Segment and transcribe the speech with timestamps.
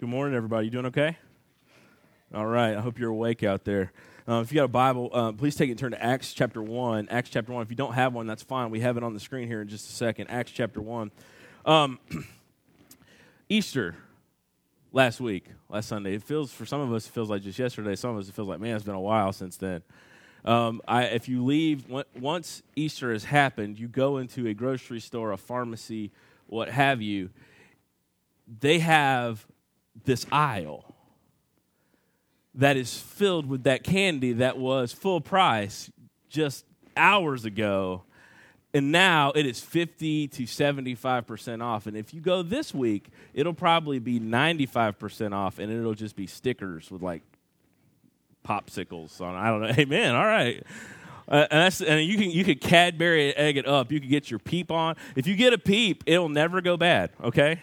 [0.00, 0.64] Good morning, everybody.
[0.64, 1.18] You doing okay?
[2.34, 2.74] All right.
[2.74, 3.92] I hope you're awake out there.
[4.26, 6.62] Uh, if you got a Bible, uh, please take it and turn to Acts chapter
[6.62, 7.08] 1.
[7.10, 7.60] Acts chapter 1.
[7.60, 8.70] If you don't have one, that's fine.
[8.70, 10.28] We have it on the screen here in just a second.
[10.28, 11.10] Acts chapter 1.
[11.66, 11.98] Um,
[13.50, 13.94] Easter
[14.90, 16.14] last week, last Sunday.
[16.14, 17.94] It feels, for some of us, it feels like just yesterday.
[17.94, 19.82] Some of us, it feels like, man, it's been a while since then.
[20.46, 21.84] Um, I, if you leave,
[22.18, 26.10] once Easter has happened, you go into a grocery store, a pharmacy,
[26.46, 27.28] what have you,
[28.48, 29.46] they have
[30.04, 30.94] this aisle
[32.54, 35.90] that is filled with that candy that was full price
[36.28, 36.64] just
[36.96, 38.02] hours ago
[38.72, 43.54] and now it is 50 to 75% off and if you go this week it'll
[43.54, 47.22] probably be 95% off and it'll just be stickers with like
[48.44, 50.64] popsicles on i don't know amen all right
[51.30, 53.92] uh, and, that's, and you can you can Cadbury egg it up.
[53.92, 54.96] You can get your peep on.
[55.14, 57.10] If you get a peep, it'll never go bad.
[57.22, 57.62] Okay,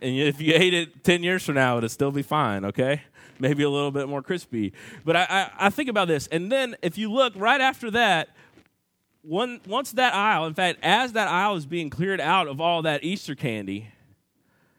[0.00, 3.02] and if you ate it 10 years from now, it'll still be fine, okay?
[3.38, 4.72] Maybe a little bit more crispy.
[5.04, 6.26] But I, I, I think about this.
[6.28, 8.30] And then if you look right after that,
[9.22, 13.04] once that aisle, in fact, as that aisle is being cleared out of all that
[13.04, 13.88] Easter candy,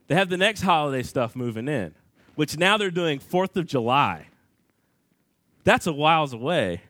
[0.08, 1.94] they have the next holiday stuff moving in,
[2.36, 4.28] which now they're doing 4th of July.
[5.64, 6.82] That's a whiles away.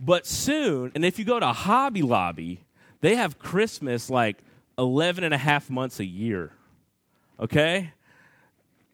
[0.00, 2.64] But soon, and if you go to Hobby Lobby,
[3.00, 4.38] they have Christmas like
[4.76, 6.52] 11 and a half months a year
[7.38, 7.92] okay?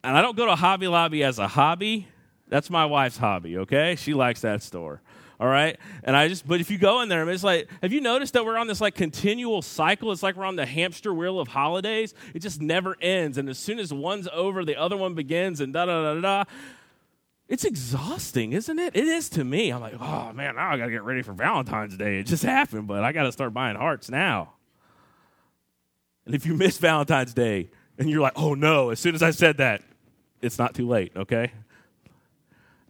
[0.03, 2.09] And I don't go to Hobby Lobby as a hobby.
[2.49, 3.97] That's my wife's hobby, okay?
[3.97, 5.03] She likes that store.
[5.39, 5.79] All right?
[6.05, 8.45] And I just, but if you go in there, it's like, have you noticed that
[8.45, 10.13] we're on this like continual cycle?
[10.13, 12.13] It's like we're on the hamster wheel of holidays.
[12.35, 13.39] It just never ends.
[13.39, 16.45] And as soon as one's over, the other one begins, and da da da da.
[17.49, 18.95] It's exhausting, isn't it?
[18.95, 19.71] It is to me.
[19.71, 22.19] I'm like, oh man, now I got to get ready for Valentine's Day.
[22.19, 24.53] It just happened, but I got to start buying hearts now.
[26.27, 29.31] And if you miss Valentine's Day, and you're like, oh no, as soon as I
[29.31, 29.83] said that,
[30.41, 31.53] it's not too late, okay?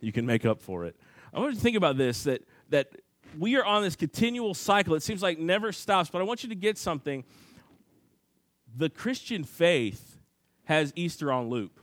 [0.01, 0.97] You can make up for it.
[1.35, 2.93] I want you to think about this that, that
[3.37, 4.95] we are on this continual cycle.
[4.95, 7.25] It seems like never stops, but I want you to get something.
[8.77, 10.19] The Christian faith
[10.65, 11.81] has Easter on loop.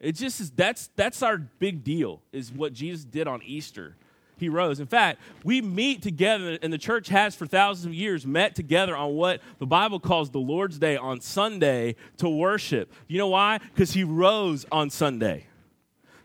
[0.00, 3.96] It just is that's that's our big deal, is what Jesus did on Easter
[4.44, 4.78] he rose.
[4.78, 8.96] In fact, we meet together, and the church has for thousands of years met together
[8.96, 12.92] on what the Bible calls the Lord's Day on Sunday to worship.
[13.08, 13.58] You know why?
[13.58, 15.46] Because he rose on Sunday.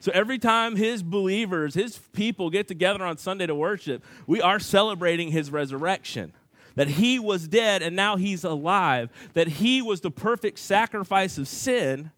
[0.02, 4.60] So every time his believers, his people get together on Sunday to worship, we are
[4.60, 6.34] celebrating his resurrection.
[6.76, 9.10] That he was dead and now he's alive.
[9.34, 12.12] That he was the perfect sacrifice of sin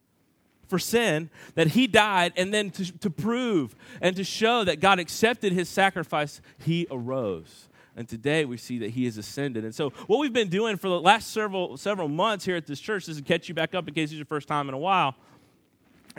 [0.72, 5.00] for sin, that he died, and then to, to prove and to show that God
[5.00, 7.68] accepted his sacrifice, he arose.
[7.98, 9.66] And today we see that he has ascended.
[9.66, 12.80] And so, what we've been doing for the last several, several months here at this
[12.80, 14.74] church, this is to catch you back up in case it's your first time in
[14.74, 15.14] a while,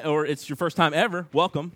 [0.05, 1.27] or it's your first time ever.
[1.33, 1.73] Welcome.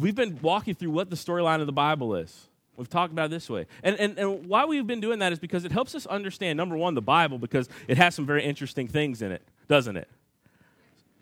[0.00, 2.48] We've been walking through what the storyline of the Bible is.
[2.76, 3.66] We've talked about it this way.
[3.84, 6.76] And, and, and why we've been doing that is because it helps us understand, number
[6.76, 10.08] one, the Bible, because it has some very interesting things in it, doesn't it?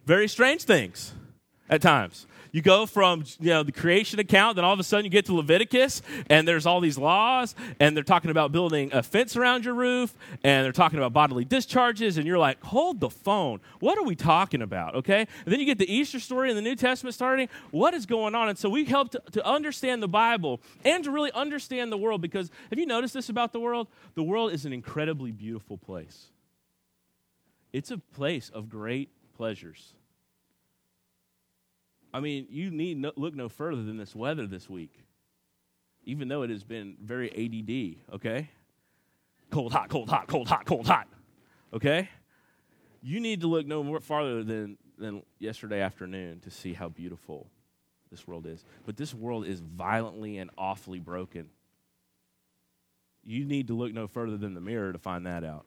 [0.06, 1.15] Very strange things
[1.69, 2.27] at times.
[2.53, 5.27] You go from you know the creation account, then all of a sudden you get
[5.27, 9.65] to Leviticus, and there's all these laws, and they're talking about building a fence around
[9.65, 10.12] your roof,
[10.43, 13.60] and they're talking about bodily discharges, and you're like, hold the phone.
[13.78, 14.97] What are we talking about?
[14.97, 15.21] Okay?
[15.21, 17.49] And then you get the Easter story in the New Testament starting.
[17.71, 18.49] What is going on?
[18.49, 22.21] And so we help to, to understand the Bible and to really understand the world
[22.21, 23.87] because have you noticed this about the world?
[24.15, 26.27] The world is an incredibly beautiful place.
[27.72, 29.10] It's a place of great
[29.41, 29.95] pleasures.
[32.12, 34.93] I mean, you need no, look no further than this weather this week,
[36.05, 38.51] even though it has been very ADD, okay?
[39.49, 41.09] Cold, hot, cold, hot, cold, hot, cold, hot,
[41.73, 42.11] okay?
[43.01, 47.47] You need to look no more farther than, than yesterday afternoon to see how beautiful
[48.11, 48.62] this world is.
[48.84, 51.49] But this world is violently and awfully broken.
[53.25, 55.65] You need to look no further than the mirror to find that out.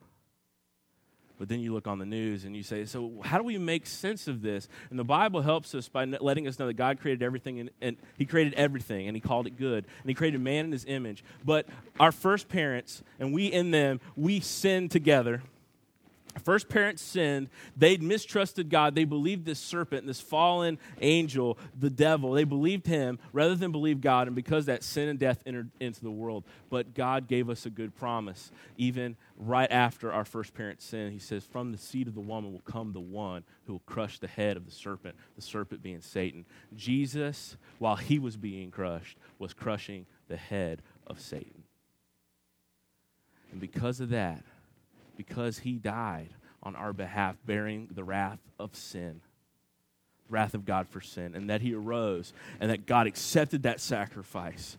[1.43, 3.85] But then you look on the news and you say, so how do we make
[3.85, 4.69] sense of this?
[4.89, 7.97] And the Bible helps us by letting us know that God created everything and, and
[8.17, 9.83] He created everything and He called it good.
[9.83, 11.21] And He created man in His image.
[11.43, 11.67] But
[11.99, 15.43] our first parents and we in them, we sinned together
[16.39, 17.49] first parents sinned.
[17.77, 18.95] They'd mistrusted God.
[18.95, 22.31] They believed this serpent, this fallen angel, the devil.
[22.31, 24.27] They believed him rather than believe God.
[24.27, 26.43] And because that sin and death entered into the world.
[26.69, 28.51] But God gave us a good promise.
[28.77, 32.51] Even right after our first parents sin, he says, From the seed of the woman
[32.51, 36.01] will come the one who will crush the head of the serpent, the serpent being
[36.01, 36.45] Satan.
[36.75, 41.63] Jesus, while he was being crushed, was crushing the head of Satan.
[43.51, 44.43] And because of that,
[45.15, 46.29] because he died
[46.61, 49.21] on our behalf, bearing the wrath of sin,
[50.29, 54.77] wrath of God for sin, and that he arose and that God accepted that sacrifice,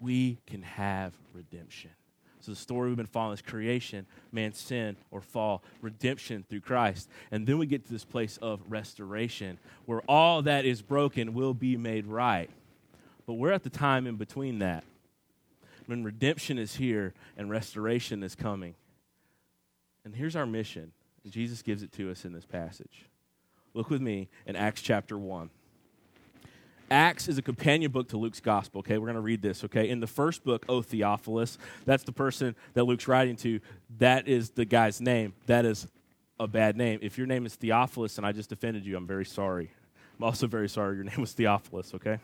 [0.00, 1.90] we can have redemption.
[2.40, 7.08] So the story we've been following is creation, man's sin or fall, redemption through Christ.
[7.30, 11.54] And then we get to this place of restoration where all that is broken will
[11.54, 12.50] be made right.
[13.26, 14.84] But we're at the time in between that
[15.86, 18.74] when redemption is here and restoration is coming.
[20.04, 20.92] And here's our mission.
[21.28, 23.06] Jesus gives it to us in this passage.
[23.72, 25.50] Look with me in Acts chapter 1.
[26.90, 28.98] Acts is a companion book to Luke's gospel, okay?
[28.98, 29.88] We're going to read this, okay?
[29.88, 33.60] In the first book, O Theophilus, that's the person that Luke's writing to.
[33.98, 35.32] That is the guy's name.
[35.46, 35.88] That is
[36.38, 36.98] a bad name.
[37.02, 39.70] If your name is Theophilus and I just offended you, I'm very sorry.
[40.18, 42.18] I'm also very sorry your name was Theophilus, okay?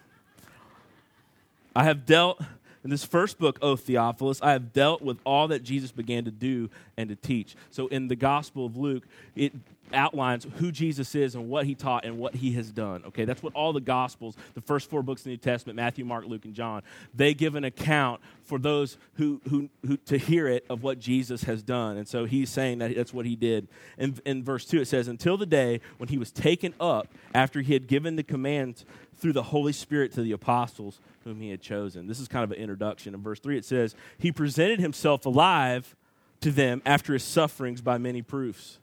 [1.75, 2.41] I have dealt
[2.83, 6.31] in this first book, O Theophilus, I have dealt with all that Jesus began to
[6.31, 7.55] do and to teach.
[7.71, 9.05] So in the Gospel of Luke,
[9.37, 9.53] it
[9.95, 13.03] outlines who Jesus is and what he taught and what he has done.
[13.07, 16.05] Okay, that's what all the Gospels, the first four books of the New Testament, Matthew,
[16.05, 16.83] Mark, Luke, and John,
[17.15, 21.45] they give an account for those who, who, who to hear it of what Jesus
[21.45, 21.97] has done.
[21.97, 23.69] And so he's saying that that's what he did.
[23.99, 27.61] In, in verse 2, it says, Until the day when he was taken up after
[27.61, 28.85] he had given the command
[29.17, 32.07] through the Holy Spirit to the apostles whom he had chosen.
[32.07, 33.15] This is kind of an introduction.
[33.15, 35.95] In verse 3, it says, He presented himself alive
[36.41, 38.79] to them after his sufferings by many proofs.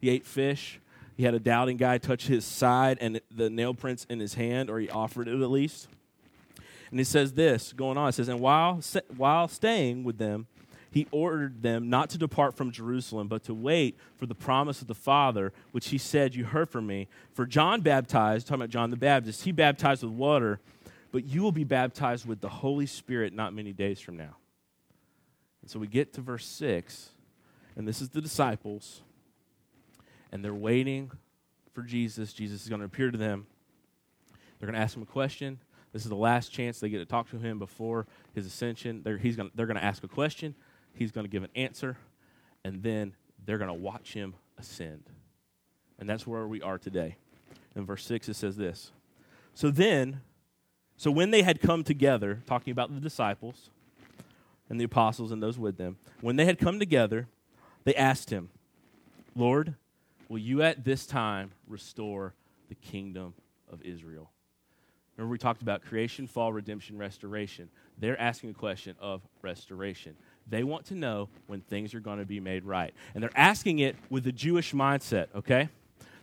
[0.00, 0.80] He ate fish.
[1.16, 4.70] He had a doubting guy touch his side and the nail prints in his hand,
[4.70, 5.88] or he offered it at least.
[6.90, 8.08] And he says this going on.
[8.08, 8.80] It says, And while,
[9.16, 10.46] while staying with them,
[10.90, 14.86] he ordered them not to depart from Jerusalem, but to wait for the promise of
[14.86, 17.08] the Father, which he said, You heard from me.
[17.34, 20.60] For John baptized, talking about John the Baptist, he baptized with water,
[21.12, 24.36] but you will be baptized with the Holy Spirit not many days from now.
[25.62, 27.10] And so we get to verse 6,
[27.76, 29.02] and this is the disciples,
[30.32, 31.10] and they're waiting
[31.72, 32.32] for Jesus.
[32.32, 33.46] Jesus is going to appear to them.
[34.58, 35.60] They're going to ask him a question.
[35.92, 39.02] This is the last chance they get to talk to him before his ascension.
[39.02, 40.54] They're, he's gonna, they're going to ask a question.
[40.94, 41.96] He's going to give an answer,
[42.64, 43.14] and then
[43.44, 45.04] they're going to watch him ascend.
[45.98, 47.16] And that's where we are today.
[47.74, 48.92] In verse 6, it says this
[49.54, 50.20] So then,
[50.96, 53.70] so when they had come together, talking about the disciples
[54.68, 57.28] and the apostles and those with them, when they had come together,
[57.84, 58.50] they asked him,
[59.34, 59.76] Lord,
[60.28, 62.34] will you at this time restore
[62.68, 63.34] the kingdom
[63.70, 64.30] of Israel?
[65.16, 67.68] Remember, we talked about creation, fall, redemption, restoration.
[67.98, 70.14] They're asking a question of restoration.
[70.48, 72.94] They want to know when things are going to be made right.
[73.14, 75.68] And they're asking it with the Jewish mindset, okay?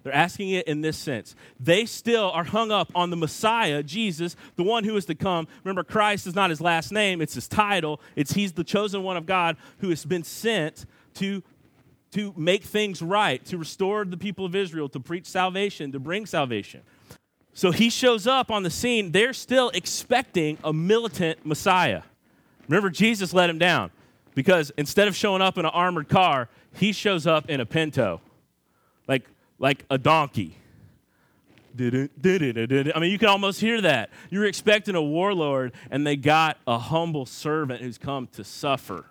[0.03, 1.35] They're asking it in this sense.
[1.59, 5.47] They still are hung up on the Messiah, Jesus, the one who is to come.
[5.63, 7.99] Remember, Christ is not his last name, it's his title.
[8.15, 10.85] It's he's the chosen one of God who has been sent
[11.15, 11.43] to,
[12.15, 16.25] to make things right, to restore the people of Israel, to preach salvation, to bring
[16.25, 16.81] salvation.
[17.53, 19.11] So he shows up on the scene.
[19.11, 22.03] They're still expecting a militant Messiah.
[22.69, 23.91] Remember, Jesus let him down
[24.33, 28.21] because instead of showing up in an armored car, he shows up in a pinto,
[29.09, 29.23] like,
[29.59, 30.57] like a donkey.
[31.77, 34.09] I mean, you can almost hear that.
[34.29, 39.05] You're expecting a warlord, and they got a humble servant who's come to suffer.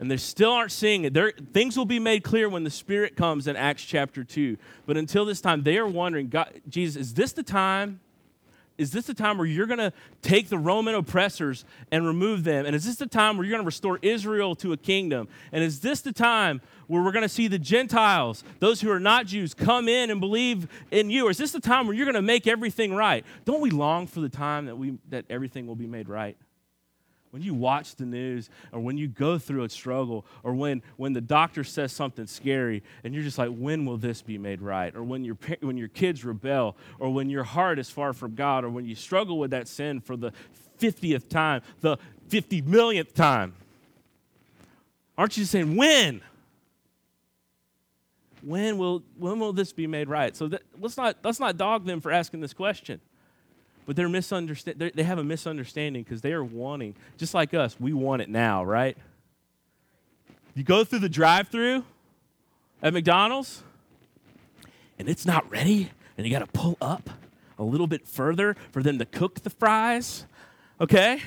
[0.00, 1.14] And they still aren't seeing it.
[1.14, 4.56] They're, things will be made clear when the Spirit comes in Acts chapter 2.
[4.84, 8.00] But until this time, they are wondering God, Jesus, is this the time
[8.78, 12.66] is this the time where you're going to take the Roman oppressors and remove them?
[12.66, 15.28] And is this the time where you're going to restore Israel to a kingdom?
[15.52, 19.00] And is this the time where we're going to see the Gentiles, those who are
[19.00, 21.28] not Jews, come in and believe in you?
[21.28, 23.24] Or is this the time where you're going to make everything right?
[23.44, 26.36] Don't we long for the time that, we, that everything will be made right?
[27.32, 31.14] When you watch the news or when you go through a struggle or when, when
[31.14, 34.94] the doctor says something scary and you're just like when will this be made right?
[34.94, 38.64] Or when your, when your kids rebel or when your heart is far from god
[38.64, 40.30] or when you struggle with that sin for the
[40.78, 41.96] 50th time the
[42.28, 43.54] 50 millionth time.
[45.16, 46.20] Aren't you saying when?
[48.42, 50.36] When will when will this be made right?
[50.36, 53.00] So that, let's not let's not dog them for asking this question
[53.86, 57.92] but they're misunderstand they have a misunderstanding because they are wanting just like us we
[57.92, 58.96] want it now right?
[60.54, 61.84] You go through the drive-through
[62.82, 63.62] at mcdonald's
[64.98, 67.10] and it's not ready and you got to pull up
[67.58, 70.26] a little bit further for them to cook the fries
[70.80, 71.20] okay?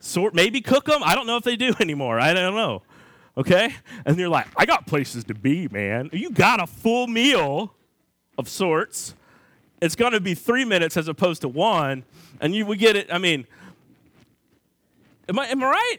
[0.00, 2.82] Sort maybe cook them i don't know if they do anymore i don't know
[3.36, 3.74] okay?
[4.04, 6.10] And you're like i got places to be man.
[6.12, 7.74] You got a full meal
[8.36, 9.14] of sorts
[9.84, 12.04] it's going to be three minutes as opposed to one.
[12.40, 13.12] And you would get it.
[13.12, 13.46] I mean,
[15.28, 15.96] am I, am I right?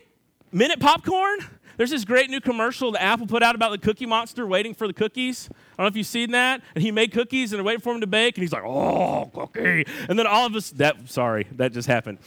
[0.52, 1.40] Minute popcorn?
[1.78, 4.88] There's this great new commercial that Apple put out about the Cookie Monster waiting for
[4.88, 5.50] the cookies.
[5.52, 6.62] I don't know if you've seen that.
[6.74, 9.30] And he made cookies and they're waiting for him to bake, and he's like, "Oh,
[9.34, 12.20] cookie!" And then all of us that sorry, that just happened.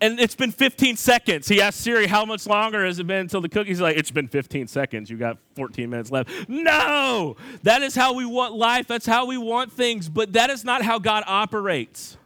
[0.00, 1.46] And it's been 15 seconds.
[1.46, 4.28] He asked Siri, "How much longer has it been until the cookies?" Like, "It's been
[4.28, 5.10] 15 seconds.
[5.10, 8.86] You got 14 minutes left." No, that is how we want life.
[8.86, 10.08] That's how we want things.
[10.08, 12.16] But that is not how God operates.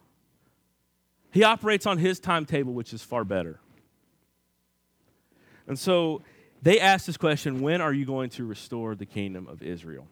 [1.32, 3.58] He operates on His timetable, which is far better.
[5.66, 6.22] And so
[6.62, 10.06] they ask this question when are you going to restore the kingdom of Israel?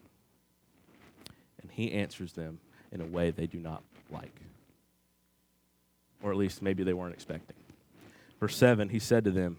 [1.61, 2.59] And he answers them
[2.91, 4.42] in a way they do not like.
[6.23, 7.55] Or at least maybe they weren't expecting.
[8.39, 9.57] Verse 7, he said to them,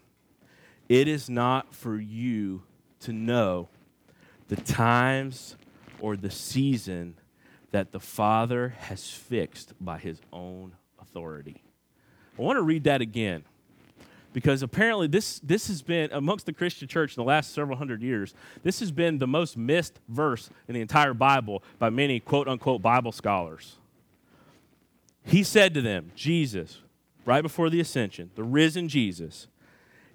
[0.88, 2.62] It is not for you
[3.00, 3.68] to know
[4.48, 5.56] the times
[6.00, 7.16] or the season
[7.70, 11.62] that the Father has fixed by his own authority.
[12.38, 13.44] I want to read that again
[14.32, 18.02] because apparently this, this has been amongst the christian church in the last several hundred
[18.02, 22.48] years this has been the most missed verse in the entire bible by many quote
[22.48, 23.76] unquote bible scholars
[25.24, 26.78] he said to them jesus
[27.24, 29.46] right before the ascension the risen jesus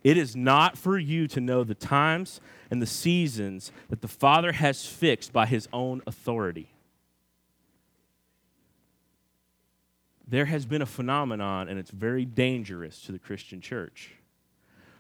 [0.04, 2.40] it is not for you to know the times
[2.72, 6.70] and the seasons that the father has fixed by his own authority
[10.30, 14.12] there has been a phenomenon, and it's very dangerous to the Christian church,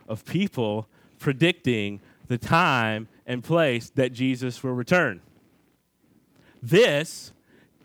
[0.07, 0.87] of people
[1.19, 5.21] predicting the time and place that Jesus will return.
[6.63, 7.31] This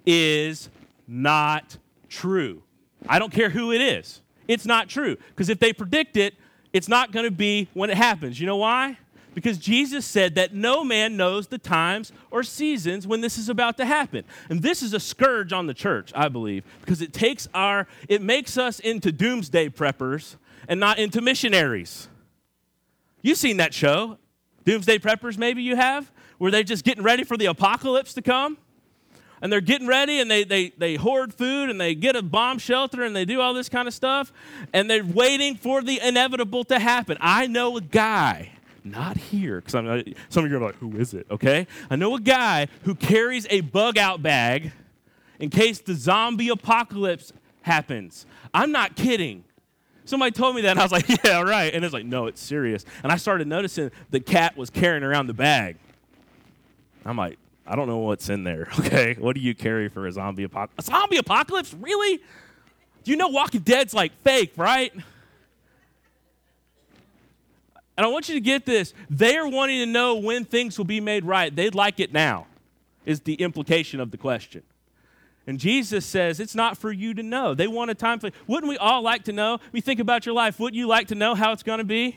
[0.07, 0.71] is
[1.07, 1.77] not
[2.15, 2.63] true.
[3.09, 4.21] I don't care who it is.
[4.47, 5.17] It's not true.
[5.29, 6.35] Because if they predict it,
[6.73, 8.41] it's not going to be when it happens.
[8.41, 8.99] You know why?
[9.35, 13.77] because Jesus said that no man knows the times or seasons when this is about
[13.79, 14.25] to happen.
[14.49, 18.23] And this is a scourge on the church, I believe, because it takes our it
[18.23, 20.37] makes us into doomsday preppers
[20.69, 22.09] and not into missionaries.
[23.21, 24.19] You've seen that show,
[24.65, 28.59] Doomsday Preppers maybe you have, where they're just getting ready for the apocalypse to come.
[29.45, 32.59] And they're getting ready and they, they, they hoard food and they get a bomb
[32.59, 34.33] shelter and they do all this kind of stuff.
[34.73, 37.19] And they're waiting for the inevitable to happen.
[37.21, 38.53] I know a guy
[38.85, 41.27] not here, because I'm not, some of you are like, who is it?
[41.31, 44.73] Okay, I know a guy who carries a bug out bag
[45.39, 48.25] in case the zombie apocalypse happens.
[48.55, 49.45] I'm not kidding.
[50.07, 51.75] Somebody told me that, and I was like, yeah, right.
[51.75, 52.87] And it's like, no, it's serious.
[53.03, 55.77] And I started noticing the cat was carrying around the bag.
[57.05, 58.69] I'm like, I don't know what's in there.
[58.79, 60.89] Okay, what do you carry for a zombie apocalypse?
[60.89, 61.73] A zombie apocalypse?
[61.75, 62.19] Really?
[63.03, 64.93] Do you know Walking Dead's like fake, right?
[67.97, 68.93] And I want you to get this.
[69.09, 71.55] They are wanting to know when things will be made right.
[71.55, 72.47] They'd like it now,
[73.07, 74.63] is the implication of the question.
[75.47, 77.55] And Jesus says, it's not for you to know.
[77.55, 79.59] They want a time for Wouldn't we all like to know?
[79.73, 80.59] We think about your life.
[80.59, 82.17] Wouldn't you like to know how it's going to be?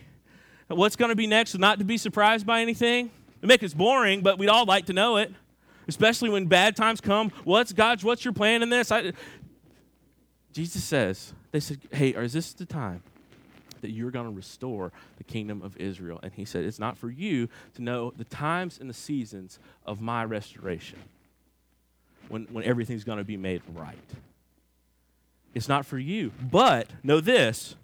[0.67, 1.57] What's going to be next?
[1.57, 3.11] Not to be surprised by anything?
[3.47, 5.33] It makes us boring, but we'd all like to know it.
[5.87, 7.31] Especially when bad times come.
[7.45, 8.91] What's God's, what's your plan in this?
[8.91, 9.13] I,
[10.51, 13.03] Jesus says, they said, hey, is this the time?
[13.81, 16.19] that you're going to restore the kingdom of Israel.
[16.23, 20.01] And he said, It's not for you to know the times and the seasons of
[20.01, 20.97] my restoration
[22.27, 23.95] when, when everything's going to be made right.
[25.53, 26.31] It's not for you.
[26.41, 27.75] But know this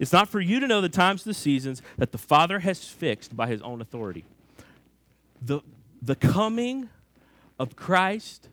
[0.00, 2.84] it's not for you to know the times and the seasons that the Father has
[2.84, 4.24] fixed by his own authority.
[5.42, 5.60] The,
[6.02, 6.88] the coming
[7.58, 8.48] of Christ,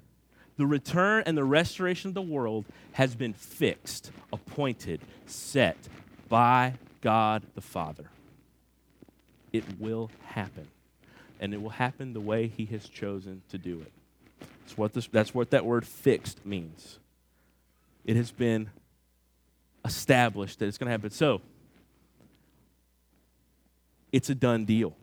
[0.57, 5.77] the return and the restoration of the world has been fixed, appointed, set,
[6.29, 8.05] by God the Father.
[9.51, 10.67] It will happen.
[11.39, 13.91] And it will happen the way He has chosen to do it.
[14.61, 16.99] That's what, this, that's what that word fixed means.
[18.05, 18.69] It has been
[19.83, 21.11] established that it's going to happen.
[21.11, 21.41] So,
[24.11, 24.95] it's a done deal.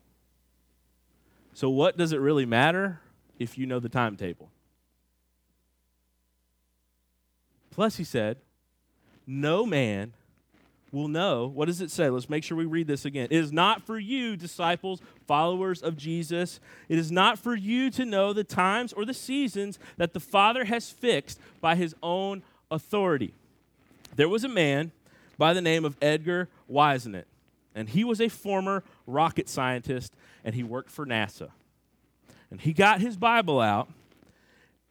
[1.54, 3.00] So, what does it really matter
[3.38, 4.50] if you know the timetable?
[7.71, 8.38] Plus, he said,
[9.26, 10.12] No man
[10.92, 11.47] will know.
[11.47, 12.11] What does it say?
[12.11, 13.28] Let's make sure we read this again.
[13.30, 16.61] It is not for you, disciples, followers of Jesus.
[16.88, 20.66] It is not for you to know the times or the seasons that the Father
[20.66, 23.32] has fixed by his own authority.
[24.16, 24.92] There was a man
[25.38, 27.26] by the name of Edgar Whisenant,
[27.75, 30.14] and he was a former rocket scientist,
[30.45, 31.50] and he worked for NASA.
[32.50, 33.88] And he got his Bible out,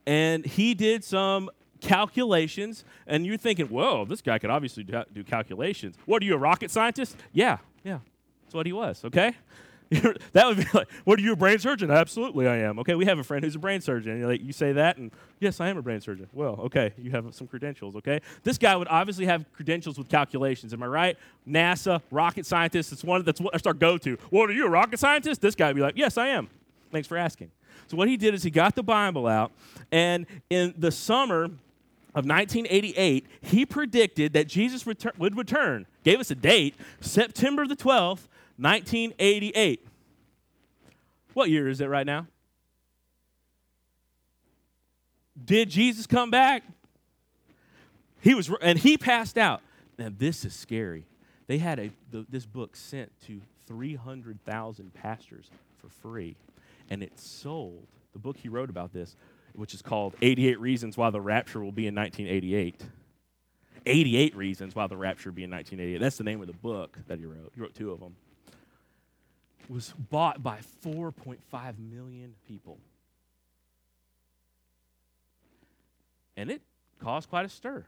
[0.05, 5.95] and he did some calculations, and you're thinking, whoa, this guy could obviously do calculations.
[6.05, 7.17] What are you, a rocket scientist?
[7.33, 8.00] Yeah, yeah.
[8.43, 9.35] That's what he was, okay?
[10.31, 11.91] that would be like, what are you, a brain surgeon?
[11.91, 12.79] Absolutely, I am.
[12.79, 14.13] Okay, we have a friend who's a brain surgeon.
[14.13, 16.27] And like, you say that, and yes, I am a brain surgeon.
[16.31, 18.21] Well, okay, you have some credentials, okay?
[18.43, 20.71] This guy would obviously have credentials with calculations.
[20.74, 21.17] Am I right?
[21.45, 24.17] NASA, rocket scientist, it's one that's, that's our go to.
[24.29, 25.41] What are you, a rocket scientist?
[25.41, 26.48] This guy would be like, yes, I am.
[26.93, 27.51] Thanks for asking.
[27.88, 29.51] So, what he did is he got the Bible out,
[29.91, 31.45] and in the summer
[32.15, 37.75] of 1988, he predicted that Jesus retur- would return, gave us a date, September the
[37.75, 39.88] 12th, 1988.
[41.34, 42.27] What year is it right now?
[45.43, 46.63] Did Jesus come back?
[48.22, 49.62] He was, and he passed out.
[49.98, 51.05] Now this is scary.
[51.48, 56.36] They had a the, this book sent to 300,000 pastors for free,
[56.89, 57.88] and it sold.
[58.13, 59.15] The book he wrote about this,
[59.53, 62.84] which is called 88 Reasons Why the Rapture Will Be in 1988.
[63.86, 66.00] 88 Reasons Why the Rapture Will Be in 1988.
[66.00, 67.51] That's the name of the book that he wrote.
[67.55, 68.15] He wrote two of them
[69.71, 71.37] was bought by 4.5
[71.79, 72.77] million people.
[76.35, 76.61] And it
[77.01, 77.85] caused quite a stir.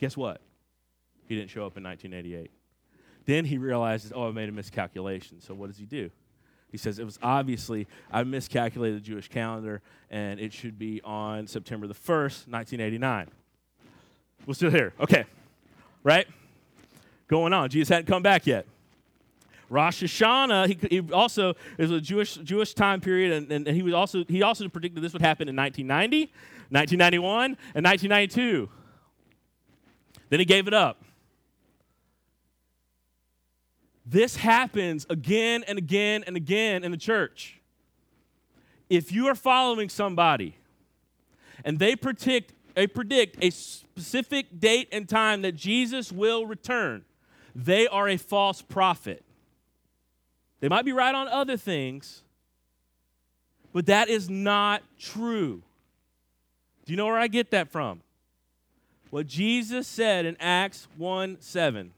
[0.00, 0.40] Guess what?
[1.26, 2.50] He didn't show up in 1988.
[3.24, 5.40] Then he realizes, oh, I made a miscalculation.
[5.40, 6.10] So what does he do?
[6.70, 11.46] He says, it was obviously, I miscalculated the Jewish calendar, and it should be on
[11.46, 13.28] September the 1st, 1989.
[14.46, 14.92] We're still here.
[15.00, 15.24] Okay.
[16.04, 16.26] Right?
[17.28, 17.68] going on.
[17.68, 18.66] Jesus hadn't come back yet.
[19.68, 23.82] Rosh Hashanah, he, he also is a Jewish Jewish time period, and, and, and, he
[23.82, 26.32] was also he also predicted this would happen in 1990,
[26.70, 28.68] 1991, and 1992.
[30.28, 31.02] Then he gave it up.
[34.04, 37.60] This happens again and again and again in the church.
[38.88, 40.56] If you are following somebody
[41.64, 47.04] and they predict, they predict a specific date and time that Jesus will return,
[47.52, 49.25] they are a false prophet.
[50.60, 52.22] They might be right on other things,
[53.72, 55.62] but that is not true.
[56.84, 58.00] Do you know where I get that from?
[59.10, 61.92] What Jesus said in Acts 1 7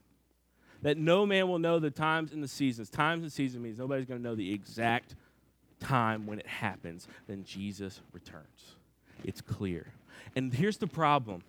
[0.82, 2.88] that no man will know the times and the seasons.
[2.88, 5.16] Times and seasons means nobody's going to know the exact
[5.80, 7.08] time when it happens.
[7.26, 8.76] Then Jesus returns.
[9.24, 9.92] It's clear.
[10.36, 11.42] And here's the problem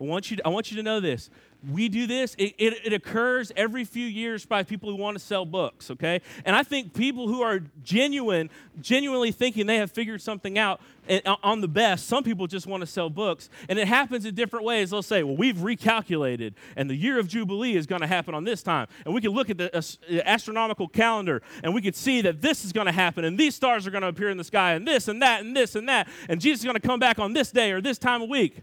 [0.00, 1.30] I want you to, I want you to know this.
[1.70, 5.24] We do this, it, it, it, occurs every few years by people who want to
[5.24, 6.20] sell books, okay?
[6.44, 8.50] And I think people who are genuine,
[8.80, 12.82] genuinely thinking they have figured something out eh, on the best, some people just want
[12.82, 13.48] to sell books.
[13.68, 14.90] And it happens in different ways.
[14.90, 18.44] They'll say, well, we've recalculated, and the year of Jubilee is going to happen on
[18.44, 18.86] this time.
[19.04, 22.72] And we can look at the astronomical calendar, and we can see that this is
[22.72, 25.08] going to happen, and these stars are going to appear in the sky, and this
[25.08, 26.08] and that and this and that.
[26.28, 28.62] And Jesus is going to come back on this day or this time of week.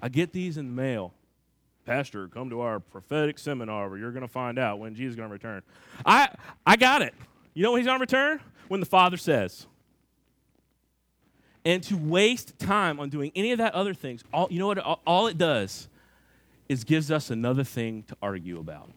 [0.00, 1.12] I get these in the mail.
[1.84, 5.16] Pastor, come to our prophetic seminar where you're going to find out when Jesus is
[5.16, 5.62] going to return.
[6.04, 6.28] I,
[6.66, 7.14] I got it.
[7.54, 8.40] You know when he's going to return?
[8.68, 9.66] When the Father says.
[11.64, 14.78] And to waste time on doing any of that other things, all, you know what?
[14.78, 15.88] All, all it does
[16.68, 18.90] is gives us another thing to argue about.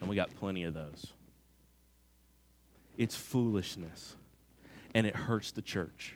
[0.00, 1.12] And we got plenty of those.
[2.96, 4.16] It's foolishness.
[4.94, 6.14] And it hurts the church.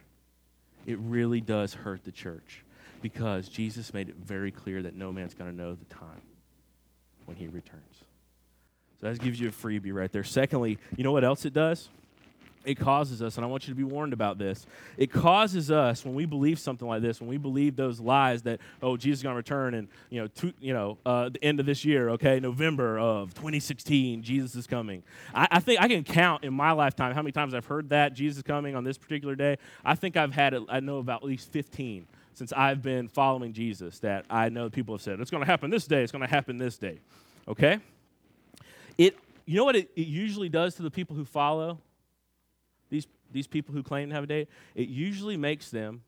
[0.87, 2.65] It really does hurt the church
[3.03, 6.23] because Jesus made it very clear that no man's going to know the time
[7.27, 8.05] when he returns.
[9.01, 10.25] So that gives you a freebie right there.
[10.25, 11.89] Secondly, you know what else it does?
[12.65, 14.67] It causes us, and I want you to be warned about this.
[14.97, 18.61] It causes us when we believe something like this, when we believe those lies that
[18.81, 21.59] oh Jesus is going to return and you know to, you know uh, the end
[21.59, 25.03] of this year, okay, November of 2016, Jesus is coming.
[25.35, 28.15] I, I think I can count in my lifetime how many times I've heard that
[28.15, 29.57] Jesus is coming on this particular day.
[29.85, 30.55] I think I've had.
[30.69, 34.95] I know about at least 15 since I've been following Jesus that I know people
[34.95, 37.01] have said, it's going to happen this day, it's going to happen this day.
[37.47, 37.79] Okay?
[38.99, 39.17] It,
[39.47, 41.79] you know what it, it usually does to the people who follow
[42.91, 44.49] these, these people who claim to have a date?
[44.75, 46.03] It usually makes them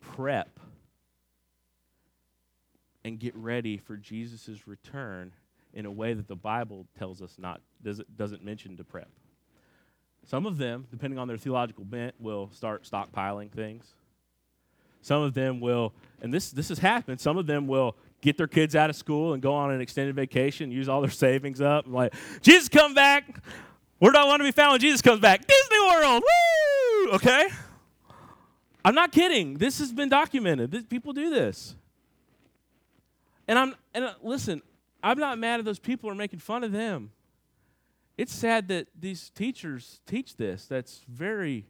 [0.00, 0.58] prep
[3.04, 5.32] and get ready for Jesus' return
[5.72, 9.08] in a way that the Bible tells us not doesn't, doesn't mention to prep.
[10.28, 13.94] Some of them, depending on their theological bent, will start stockpiling things.
[15.00, 18.46] Some of them will, and this, this has happened, some of them will get their
[18.46, 21.86] kids out of school and go on an extended vacation, use all their savings up,
[21.88, 22.12] like,
[22.42, 23.42] Jesus come back.
[24.00, 25.46] Where do I want to be found when Jesus comes back?
[25.46, 26.22] Disney World.
[26.22, 27.10] Woo!
[27.12, 27.48] Okay?
[28.84, 29.54] I'm not kidding.
[29.54, 30.70] This has been documented.
[30.70, 31.74] This, people do this.
[33.48, 34.60] And I'm and uh, listen,
[35.02, 37.12] I'm not mad at those people who are making fun of them.
[38.18, 40.66] It's sad that these teachers teach this.
[40.66, 41.66] That's very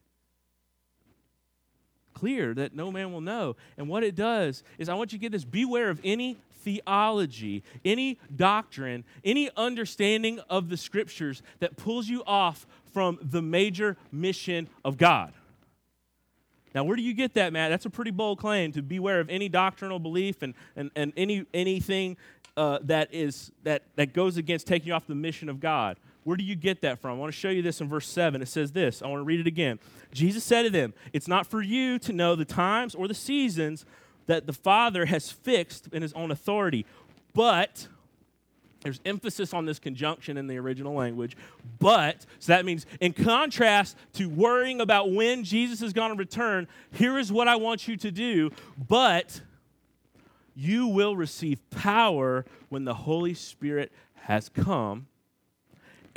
[2.15, 3.55] clear that no man will know.
[3.77, 7.63] And what it does is, I want you to get this beware of any theology,
[7.85, 14.69] any doctrine, any understanding of the scriptures that pulls you off from the major mission
[14.85, 15.35] of God.
[16.75, 17.71] Now, where do you get that, Matt?
[17.71, 21.45] That's a pretty bold claim to beware of any doctrinal belief and, and, and any,
[21.53, 22.17] anything
[22.57, 25.99] uh, that, is, that, that goes against taking you off the mission of God.
[26.29, 27.13] Where do you get that from?
[27.13, 28.43] I want to show you this in verse 7.
[28.43, 29.01] It says this.
[29.01, 29.79] I want to read it again.
[30.13, 33.87] Jesus said to them, It's not for you to know the times or the seasons
[34.27, 36.85] that the Father has fixed in his own authority,
[37.33, 37.89] but
[38.83, 41.35] there's emphasis on this conjunction in the original language,
[41.79, 46.69] but, so that means in contrast to worrying about when Jesus is going to return,
[46.93, 49.41] here is what I want you to do, but
[50.55, 55.07] you will receive power when the Holy Spirit has come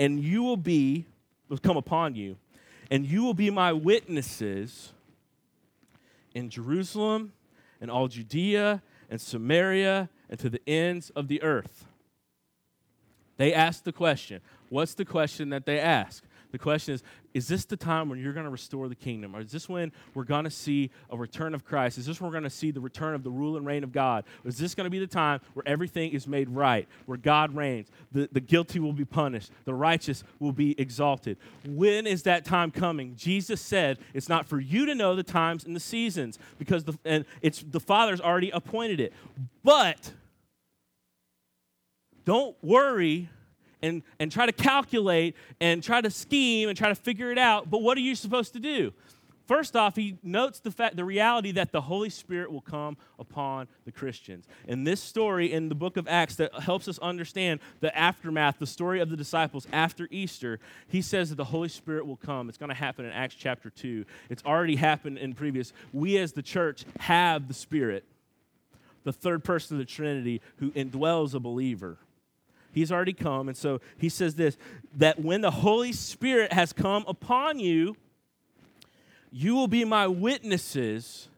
[0.02, 1.06] and you will be,
[1.48, 2.36] will come upon you,
[2.90, 4.94] and you will be my witnesses
[6.34, 7.34] in Jerusalem
[7.80, 11.86] and all Judea and Samaria and to the ends of the earth.
[13.38, 14.42] They asked the question.
[14.70, 16.24] What's the question that they ask?
[16.52, 19.36] The question is Is this the time when you're going to restore the kingdom?
[19.36, 21.98] Or is this when we're going to see a return of Christ?
[21.98, 23.92] Is this when we're going to see the return of the rule and reign of
[23.92, 24.26] God?
[24.44, 27.90] Is this going to be the time where everything is made right, where God reigns?
[28.12, 31.38] The, the guilty will be punished, the righteous will be exalted.
[31.66, 33.16] When is that time coming?
[33.16, 36.98] Jesus said it's not for you to know the times and the seasons because the,
[37.06, 39.14] and it's, the Father's already appointed it.
[39.64, 40.12] But
[42.26, 43.30] don't worry
[43.82, 47.70] and, and try to calculate and try to scheme and try to figure it out.
[47.70, 48.94] But what are you supposed to do?
[49.52, 53.68] First off, he notes the fact, the reality that the Holy Spirit will come upon
[53.84, 54.48] the Christians.
[54.66, 58.66] And this story in the book of Acts that helps us understand the aftermath, the
[58.66, 62.48] story of the disciples after Easter, he says that the Holy Spirit will come.
[62.48, 64.06] It's going to happen in Acts chapter 2.
[64.30, 65.74] It's already happened in previous.
[65.92, 68.06] We as the church have the Spirit,
[69.04, 71.98] the third person of the Trinity who indwells a believer.
[72.74, 73.48] He's already come.
[73.48, 74.58] And so he says this
[74.98, 77.96] that when the Holy Spirit has come upon you,
[79.32, 81.30] you will be my witnesses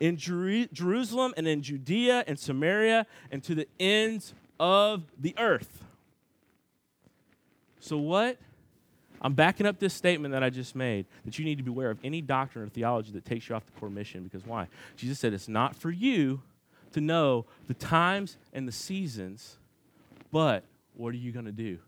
[0.00, 5.84] in Jer- Jerusalem and in Judea and Samaria and to the ends of the earth.
[7.78, 8.38] So, what?
[9.24, 11.98] I'm backing up this statement that I just made that you need to beware of
[12.02, 14.24] any doctrine or theology that takes you off the core mission.
[14.24, 14.66] Because why?
[14.96, 16.42] Jesus said it's not for you
[16.92, 19.58] to know the times and the seasons
[20.32, 20.64] but
[20.94, 21.78] what are you going to do?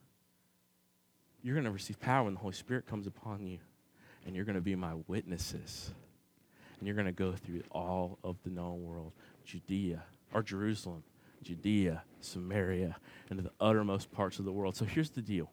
[1.42, 3.58] You're going to receive power when the Holy Spirit comes upon you,
[4.24, 5.90] and you're going to be my witnesses.
[6.78, 9.12] And you're going to go through all of the known world
[9.44, 10.02] Judea,
[10.32, 11.02] or Jerusalem,
[11.42, 12.96] Judea, Samaria,
[13.30, 14.76] and to the uttermost parts of the world.
[14.76, 15.50] So here's the deal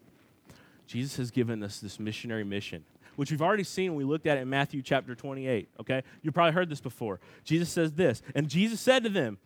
[0.85, 2.83] Jesus has given us this missionary mission
[3.15, 5.69] which we've already seen we looked at it in Matthew chapter 28.
[5.79, 6.03] Okay?
[6.21, 7.19] You probably heard this before.
[7.43, 9.37] Jesus says this, and Jesus said to them,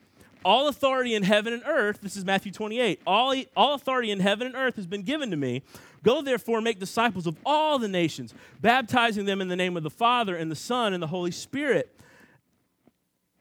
[0.45, 4.45] all authority in heaven and earth, this is Matthew 28, all, all authority in heaven
[4.45, 5.63] and earth has been given to me.
[6.03, 9.89] Go therefore make disciples of all the nations, baptizing them in the name of the
[9.89, 11.99] Father and the Son and the Holy Spirit,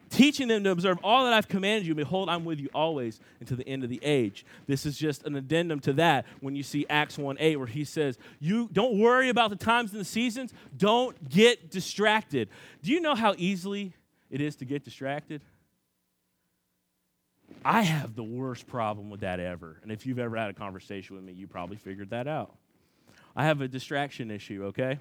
[0.09, 1.95] teaching them to observe all that I've commanded you.
[1.95, 4.47] Behold, I'm with you always until the end of the age.
[4.67, 7.85] This is just an addendum to that when you see Acts 1 8, where he
[7.85, 12.49] says, You don't worry about the times and the seasons, don't get distracted.
[12.83, 13.93] Do you know how easily
[14.31, 15.43] it is to get distracted?
[17.65, 19.79] I have the worst problem with that ever.
[19.83, 22.55] And if you've ever had a conversation with me, you probably figured that out.
[23.35, 24.99] I have a distraction issue, okay?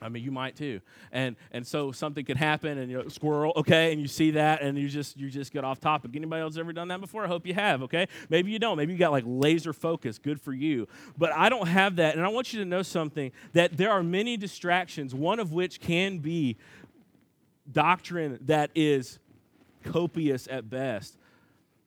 [0.00, 0.80] I mean, you might too,
[1.10, 4.62] and and so something could happen, and you know, squirrel, okay, and you see that,
[4.62, 6.12] and you just you just get off topic.
[6.14, 7.24] Anybody else ever done that before?
[7.24, 8.06] I hope you have, okay.
[8.28, 8.76] Maybe you don't.
[8.76, 10.18] Maybe you got like laser focus.
[10.18, 10.86] Good for you.
[11.16, 14.04] But I don't have that, and I want you to know something that there are
[14.04, 15.16] many distractions.
[15.16, 16.58] One of which can be
[17.70, 19.18] doctrine that is
[19.82, 21.17] copious at best.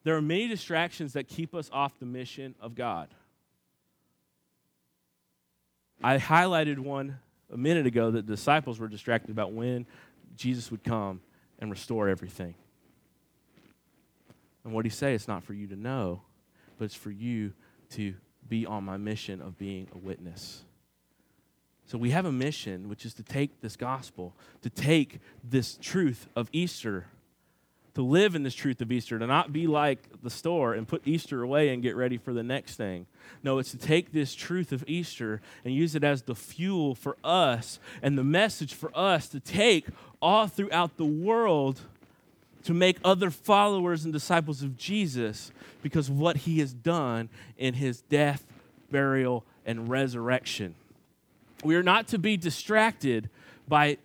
[0.04, 3.10] There are many distractions that keep us off the mission of God.
[6.04, 7.20] I highlighted one
[7.54, 9.86] a minute ago that the disciples were distracted about when
[10.36, 11.22] Jesus would come
[11.60, 12.56] and restore everything.
[14.64, 15.14] And what he say?
[15.14, 16.22] It's not for you to know,
[16.78, 17.54] but it's for you
[17.92, 18.16] to
[18.48, 20.64] be on my mission of being a witness.
[21.86, 26.28] So we have a mission, which is to take this gospel, to take this truth
[26.36, 27.06] of Easter
[27.94, 31.02] to live in this truth of Easter, to not be like the store and put
[31.06, 33.06] Easter away and get ready for the next thing.
[33.44, 37.18] No, it's to take this truth of Easter and use it as the fuel for
[37.24, 39.88] us and the message for us to take
[40.22, 41.82] all throughout the world
[42.64, 45.52] to make other followers and disciples of Jesus
[45.82, 48.46] because of what he has done in his death,
[48.92, 50.76] burial, and resurrection.
[51.64, 53.30] We are not to be distracted
[53.68, 53.98] by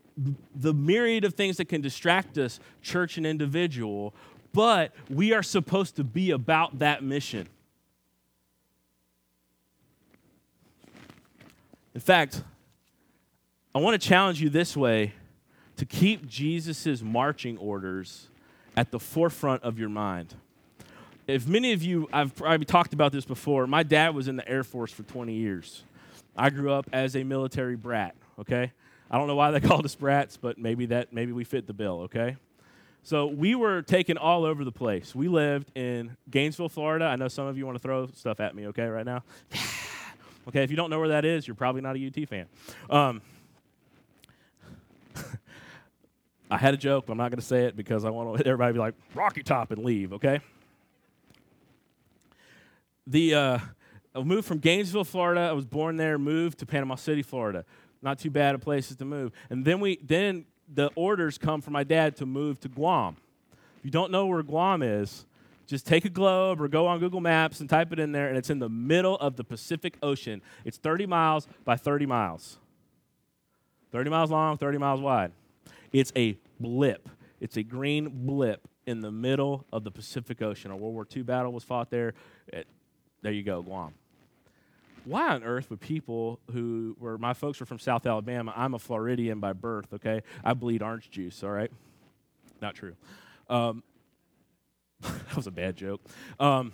[0.54, 4.14] the myriad of things that can distract us, church and individual,
[4.52, 7.46] but we are supposed to be about that mission.
[11.94, 12.42] In fact,
[13.74, 15.12] I want to challenge you this way
[15.76, 18.28] to keep Jesus' marching orders
[18.76, 20.34] at the forefront of your mind.
[21.26, 24.48] If many of you, I've probably talked about this before, my dad was in the
[24.48, 25.82] Air Force for 20 years.
[26.36, 28.72] I grew up as a military brat, okay?
[29.10, 31.72] I don't know why they called us brats, but maybe that maybe we fit the
[31.72, 32.36] bill, okay?
[33.02, 35.14] So we were taken all over the place.
[35.14, 37.04] We lived in Gainesville, Florida.
[37.04, 39.22] I know some of you want to throw stuff at me, okay, right now.
[40.48, 42.46] okay, if you don't know where that is, you're probably not a UT fan.
[42.90, 43.22] Um,
[46.50, 48.70] I had a joke, but I'm not going to say it because I want everybody
[48.70, 50.12] to be like Rocky Top and leave.
[50.12, 50.40] Okay.
[53.06, 53.58] The uh,
[54.16, 55.42] I moved from Gainesville, Florida.
[55.42, 56.18] I was born there.
[56.18, 57.64] Moved to Panama City, Florida.
[58.06, 59.32] Not too bad of places to move.
[59.50, 63.16] And then we then the orders come from my dad to move to Guam.
[63.78, 65.26] If you don't know where Guam is,
[65.66, 68.38] just take a globe or go on Google Maps and type it in there, and
[68.38, 70.40] it's in the middle of the Pacific Ocean.
[70.64, 72.58] It's 30 miles by 30 miles.
[73.90, 75.32] 30 miles long, 30 miles wide.
[75.90, 77.08] It's a blip.
[77.40, 80.70] It's a green blip in the middle of the Pacific Ocean.
[80.70, 82.14] A World War II battle was fought there.
[82.46, 82.68] It,
[83.22, 83.94] there you go, Guam.
[85.06, 88.52] Why on earth would people who were my folks were from South Alabama?
[88.56, 89.94] I'm a Floridian by birth.
[89.94, 91.44] Okay, I bleed orange juice.
[91.44, 91.70] All right,
[92.60, 92.96] not true.
[93.48, 93.84] Um,
[95.00, 96.00] that was a bad joke.
[96.40, 96.72] Um,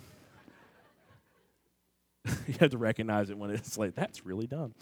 [2.47, 4.73] you have to recognize it when it's like that's really dumb.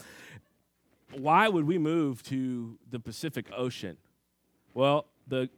[1.11, 3.97] Why would we move to the Pacific Ocean?
[4.73, 5.49] Well, the,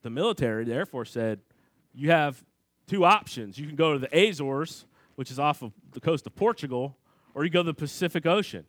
[0.00, 1.40] the military, the Air Force said,
[1.92, 2.42] you have
[2.86, 3.58] two options.
[3.58, 6.96] You can go to the Azores, which is off of the coast of Portugal,
[7.36, 8.64] or you go to the Pacific Ocean.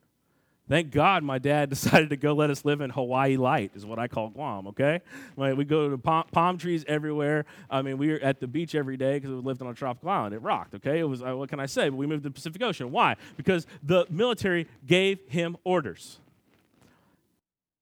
[0.67, 3.97] Thank God my dad decided to go let us live in Hawaii Light, is what
[3.97, 4.99] I call Guam, okay?
[5.37, 7.45] Like we go to palm, palm, trees everywhere.
[7.69, 10.09] I mean, we were at the beach every day because we lived on a tropical
[10.09, 10.35] island.
[10.35, 10.99] It rocked, okay?
[10.99, 11.87] It was, uh, what can I say?
[11.87, 12.91] But we moved to the Pacific Ocean.
[12.91, 13.15] Why?
[13.37, 16.19] Because the military gave him orders.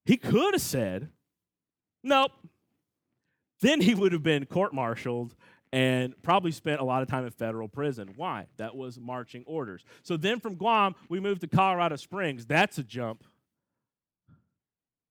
[0.05, 1.09] He could have said,
[2.03, 2.31] Nope.
[3.61, 5.33] Then he would have been court martialed
[5.71, 8.13] and probably spent a lot of time in federal prison.
[8.15, 8.47] Why?
[8.57, 9.83] That was marching orders.
[10.03, 12.45] So then from Guam, we moved to Colorado Springs.
[12.45, 13.23] That's a jump.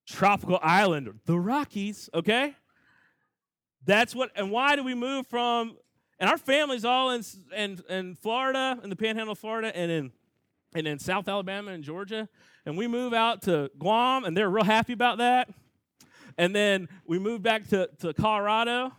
[0.07, 2.55] Tropical island, the Rockies, okay?
[3.87, 5.77] That's what, and why do we move from,
[6.19, 7.23] and our family's all in,
[7.57, 10.13] in, in Florida, in the panhandle of Florida, and in,
[10.75, 12.29] and in South Alabama and Georgia.
[12.67, 15.49] And we move out to Guam, and they're real happy about that.
[16.37, 18.93] And then we move back to, to Colorado.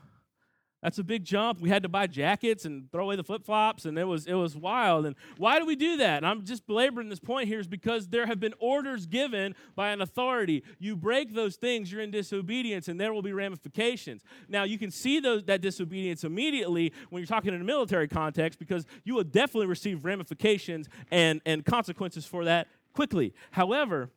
[0.86, 1.62] That's a big jump.
[1.62, 4.36] We had to buy jackets and throw away the flip flops, and it was it
[4.36, 5.08] was wild.
[5.08, 6.18] And why do we do that?
[6.18, 9.90] And I'm just belaboring this point here is because there have been orders given by
[9.90, 10.64] an authority.
[10.78, 14.22] You break those things, you're in disobedience, and there will be ramifications.
[14.48, 18.60] Now you can see those that disobedience immediately when you're talking in a military context
[18.60, 23.34] because you will definitely receive ramifications and, and consequences for that quickly.
[23.50, 24.12] However,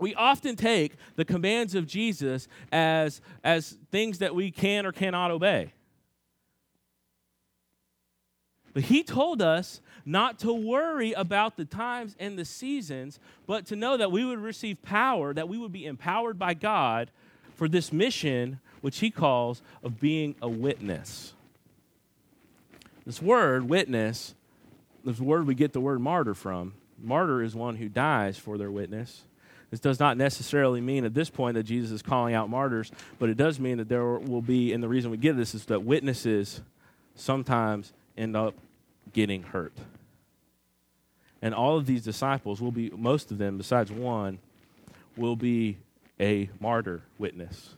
[0.00, 5.30] we often take the commands of Jesus as, as things that we can or cannot
[5.30, 5.74] obey.
[8.76, 13.74] But he told us not to worry about the times and the seasons, but to
[13.74, 17.10] know that we would receive power, that we would be empowered by God
[17.54, 21.32] for this mission, which he calls of being a witness.
[23.06, 24.34] This word, witness,
[25.02, 26.74] this word we get the word martyr from.
[27.02, 29.22] Martyr is one who dies for their witness.
[29.70, 33.30] This does not necessarily mean at this point that Jesus is calling out martyrs, but
[33.30, 35.82] it does mean that there will be, and the reason we get this is that
[35.82, 36.60] witnesses
[37.14, 38.54] sometimes end up
[39.12, 39.72] getting hurt.
[41.42, 44.38] And all of these disciples will be, most of them, besides one,
[45.16, 45.78] will be
[46.18, 47.74] a martyr witness.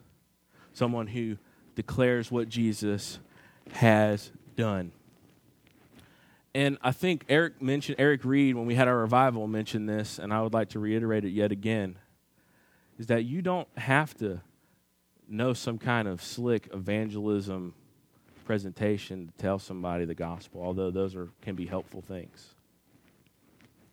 [0.72, 1.36] Someone who
[1.74, 3.18] declares what Jesus
[3.72, 4.92] has done.
[6.54, 10.32] And I think Eric mentioned Eric Reed when we had our revival mentioned this, and
[10.32, 11.96] I would like to reiterate it yet again,
[12.98, 14.40] is that you don't have to
[15.28, 17.74] know some kind of slick evangelism
[18.48, 22.54] presentation to tell somebody the gospel, although those are can be helpful things.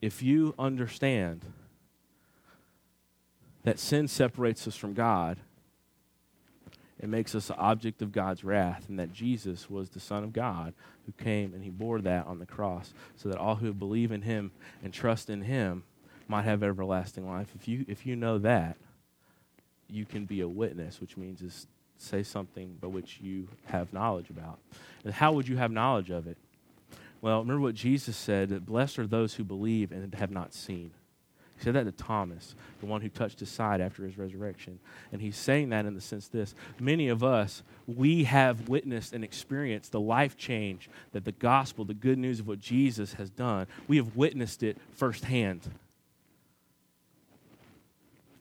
[0.02, 1.44] If you understand
[3.66, 5.40] that sin separates us from God,
[7.02, 10.32] it makes us the object of God's wrath, and that Jesus was the Son of
[10.32, 10.74] God
[11.06, 14.22] who came and he bore that on the cross so that all who believe in
[14.22, 15.84] him and trust in him
[16.30, 17.52] might have everlasting life.
[17.56, 18.78] If you, if you know that,
[19.90, 24.30] you can be a witness, which means is say something by which you have knowledge
[24.30, 24.60] about.
[25.04, 26.38] And how would you have knowledge of it?
[27.22, 30.92] Well, remember what Jesus said blessed are those who believe and have not seen.
[31.58, 34.78] He said that to Thomas, the one who touched his side after his resurrection.
[35.12, 39.24] And he's saying that in the sense this many of us, we have witnessed and
[39.24, 43.68] experienced the life change that the gospel, the good news of what Jesus has done,
[43.88, 45.62] we have witnessed it firsthand.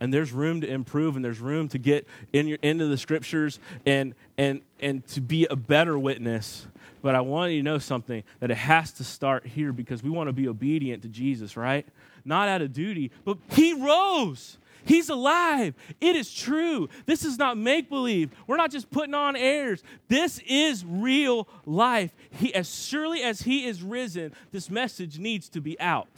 [0.04, 3.58] And there's room to improve and there's room to get in your, into the scriptures
[3.84, 6.66] and, and, and to be a better witness.
[7.02, 10.10] But I want you to know something that it has to start here because we
[10.10, 11.86] want to be obedient to Jesus, right?
[12.24, 14.58] not out of duty, but he rose.
[14.86, 15.74] He's alive.
[16.00, 16.88] It is true.
[17.06, 18.30] This is not make believe.
[18.46, 19.82] We're not just putting on airs.
[20.08, 22.14] This is real life.
[22.30, 26.08] He, as surely as He is risen, this message needs to be out.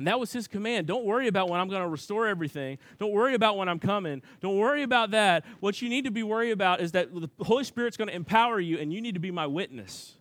[0.00, 0.86] And that was his command.
[0.86, 2.78] Don't worry about when I'm going to restore everything.
[2.98, 4.22] Don't worry about when I'm coming.
[4.40, 5.44] Don't worry about that.
[5.60, 8.58] What you need to be worried about is that the Holy Spirit's going to empower
[8.58, 10.16] you, and you need to be my witness.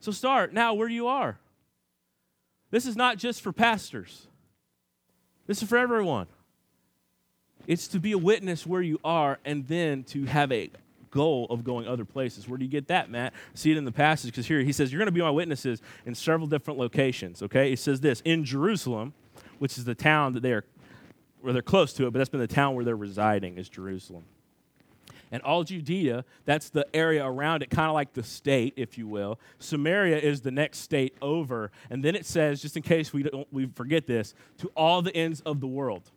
[0.00, 1.38] So start now where you are.
[2.70, 4.26] This is not just for pastors,
[5.46, 6.28] this is for everyone.
[7.66, 10.70] It's to be a witness where you are and then to have a
[11.12, 12.48] goal of going other places.
[12.48, 13.32] Where do you get that, Matt?
[13.54, 15.80] See it in the passage because here he says, You're going to be my witnesses
[16.04, 17.70] in several different locations, okay?
[17.70, 19.14] He says this in Jerusalem,
[19.60, 20.64] which is the town that they are,
[21.40, 24.24] where they're close to it, but that's been the town where they're residing, is Jerusalem
[25.32, 29.08] and all Judea, that's the area around it, kind of like the state, if you
[29.08, 29.40] will.
[29.58, 31.72] Samaria is the next state over.
[31.88, 35.40] And then it says, just in case we, we forget this, to all the ends
[35.40, 36.10] of the world.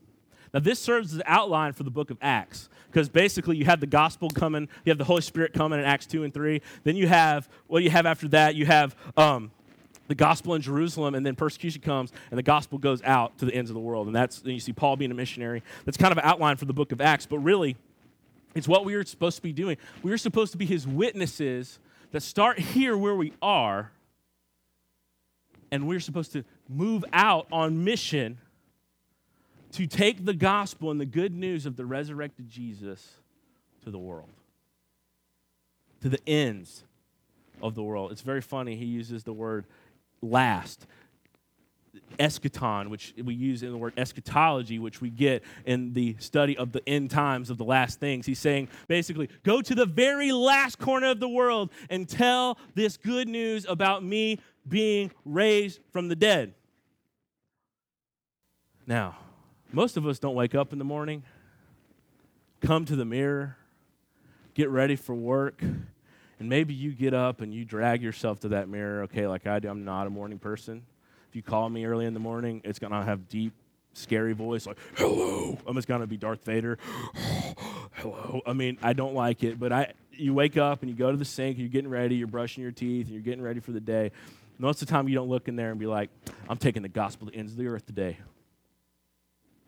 [0.55, 3.81] Now, this serves as an outline for the book of Acts, because basically you have
[3.81, 6.61] the gospel coming, you have the Holy Spirit coming in Acts 2 and 3.
[6.85, 8.55] Then you have, what you have after that?
[8.55, 9.51] You have um,
[10.07, 13.53] the gospel in Jerusalem, and then persecution comes, and the gospel goes out to the
[13.53, 14.07] ends of the world.
[14.07, 15.61] And that's, then you see Paul being a missionary.
[15.83, 17.75] That's kind of an outline for the book of Acts, but really,
[18.55, 19.75] it's what we are supposed to be doing.
[20.03, 21.79] We are supposed to be his witnesses
[22.11, 23.91] that start here where we are,
[25.69, 28.37] and we're supposed to move out on mission
[29.75, 33.15] to take the gospel and the good news of the resurrected Jesus
[33.83, 34.29] to the world,
[36.01, 36.85] to the ends
[37.61, 38.13] of the world.
[38.13, 39.65] It's very funny, he uses the word
[40.21, 40.87] last
[42.17, 46.71] eschaton, which we use in the word eschatology, which we get in the study of
[46.71, 48.25] the end times of the last things.
[48.25, 52.95] He's saying basically, go to the very last corner of the world and tell this
[52.95, 56.53] good news about me being raised from the dead.
[58.87, 59.17] Now,
[59.75, 61.23] most of us don't wake up in the morning,
[62.61, 63.57] come to the mirror,
[64.53, 68.69] get ready for work, and maybe you get up and you drag yourself to that
[68.69, 69.67] mirror, okay, like I do.
[69.67, 70.83] I'm not a morning person
[71.27, 73.51] If you call me early in the morning, it's going to have deep,
[73.91, 75.57] scary voice like, hello.
[75.67, 76.77] I'm just going to be Darth Vader.
[77.95, 78.41] hello.
[78.45, 81.17] I mean, I don't like it, but I, you wake up and you go to
[81.17, 83.81] the sink, you're getting ready, you're brushing your teeth, and you're getting ready for the
[83.81, 84.13] day.
[84.57, 86.09] Most of the time, you don't look in there and be like,
[86.47, 88.17] I'm taking the gospel to the ends of the earth today.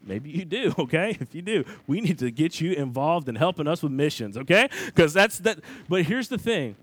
[0.04, 1.18] Maybe you do, okay?
[1.20, 4.70] If you do, we need to get you involved in helping us with missions, okay?
[4.86, 5.60] Because that's that.
[5.90, 6.76] But here's the thing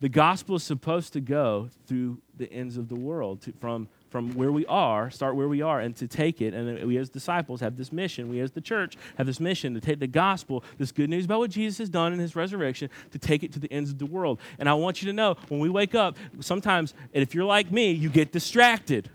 [0.00, 4.32] the gospel is supposed to go through the ends of the world, to, from from
[4.34, 6.54] where we are, start where we are, and to take it.
[6.54, 8.28] And we as disciples have this mission.
[8.28, 11.40] We as the church have this mission to take the gospel, this good news about
[11.40, 14.06] what Jesus has done in his resurrection, to take it to the ends of the
[14.06, 14.40] world.
[14.58, 17.70] And I want you to know when we wake up, sometimes, and if you're like
[17.70, 19.10] me, you get distracted.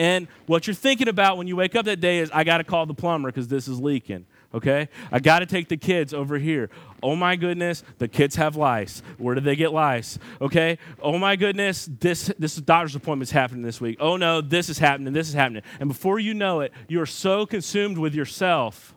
[0.00, 2.64] And what you're thinking about when you wake up that day is, I got to
[2.64, 4.88] call the plumber because this is leaking okay?
[5.10, 6.70] I got to take the kids over here.
[7.02, 9.02] Oh my goodness, the kids have lice.
[9.18, 10.18] Where did they get lice?
[10.40, 10.78] Okay?
[11.00, 13.98] Oh my goodness, this this doctor's appointment is happening this week.
[14.00, 15.62] Oh no, this is happening, this is happening.
[15.78, 18.94] And before you know it, you are so consumed with yourself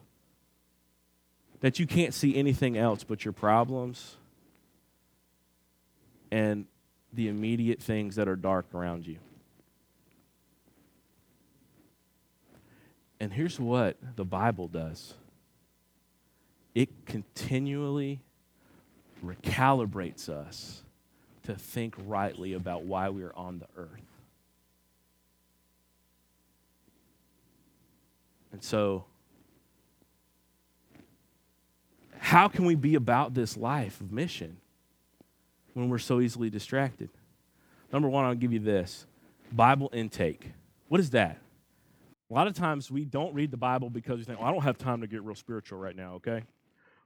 [1.62, 4.18] that you can't see anything else but your problems
[6.30, 6.66] and
[7.14, 9.18] the immediate things that are dark around you.
[13.24, 15.14] And here's what the Bible does
[16.76, 18.20] it continually
[19.26, 20.84] recalibrates us
[21.44, 24.02] to think rightly about why we are on the earth.
[28.52, 29.06] And so,
[32.18, 34.58] how can we be about this life of mission
[35.76, 37.08] when we're so easily distracted?
[37.94, 39.06] Number one, I'll give you this
[39.54, 40.52] Bible intake.
[40.90, 41.40] What is that?
[42.34, 44.64] A lot of times we don't read the Bible because we think, well, I don't
[44.64, 46.42] have time to get real spiritual right now, okay?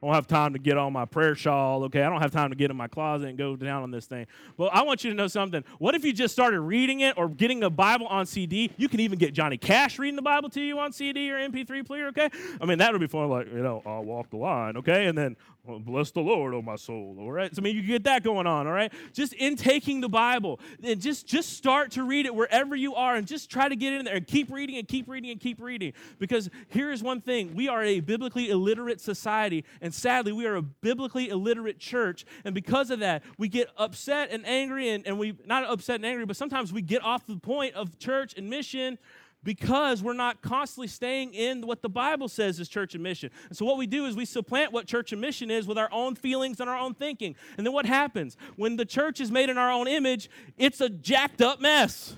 [0.01, 2.03] I don't have time to get on my prayer shawl, okay?
[2.03, 4.27] I don't have time to get in my closet and go down on this thing.
[4.55, 5.63] Well, I want you to know something.
[5.79, 8.71] What if you just started reading it or getting a Bible on CD?
[8.77, 11.83] You can even get Johnny Cash reading the Bible to you on CD or MP3
[11.83, 12.29] player, okay?
[12.61, 15.07] I mean, that would be fun, like, you know, I'll walk the line, okay?
[15.07, 17.53] And then, well, bless the Lord, oh my soul, all right?
[17.53, 18.93] So, I mean, you can get that going on, all right?
[19.13, 23.15] Just in taking the Bible, and just, just start to read it wherever you are
[23.15, 25.59] and just try to get in there and keep reading and keep reading and keep
[25.59, 25.93] reading.
[26.19, 30.55] Because here is one thing we are a biblically illiterate society, and sadly, we are
[30.55, 32.25] a biblically illiterate church.
[32.43, 36.05] And because of that, we get upset and angry, and, and we, not upset and
[36.05, 38.97] angry, but sometimes we get off the point of church and mission
[39.43, 43.29] because we're not constantly staying in what the Bible says is church and mission.
[43.47, 45.89] And so what we do is we supplant what church and mission is with our
[45.91, 47.35] own feelings and our own thinking.
[47.57, 48.35] And then what happens?
[48.55, 52.15] When the church is made in our own image, it's a jacked up mess.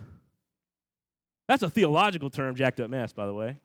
[1.47, 3.57] That's a theological term, jacked up mess, by the way.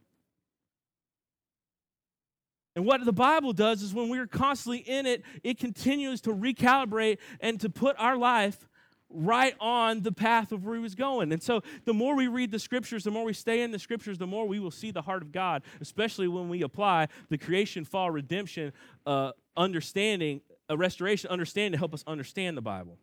[2.77, 7.19] And what the Bible does is when we're constantly in it, it continues to recalibrate
[7.41, 8.69] and to put our life
[9.15, 11.33] right on the path of where he was going.
[11.33, 14.19] And so the more we read the scriptures, the more we stay in the scriptures,
[14.19, 17.85] the more we will see the heart of God, especially when we apply the creation,
[17.85, 18.73] fall, redemption,
[19.07, 22.99] uh, understanding, a restoration, understanding to help us understand the Bible.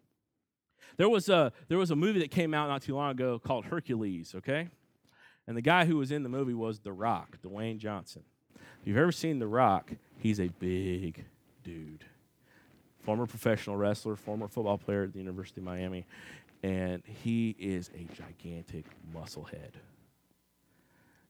[0.98, 3.66] There was a there was a movie that came out not too long ago called
[3.66, 4.68] Hercules, okay?
[5.48, 8.24] And the guy who was in the movie was The Rock, Dwayne Johnson.
[8.82, 11.24] If you've ever seen The Rock, he's a big
[11.64, 12.04] dude.
[13.04, 16.08] Former professional wrestler, former football player at the University of Miami,
[16.64, 19.74] and he is a gigantic muscle head.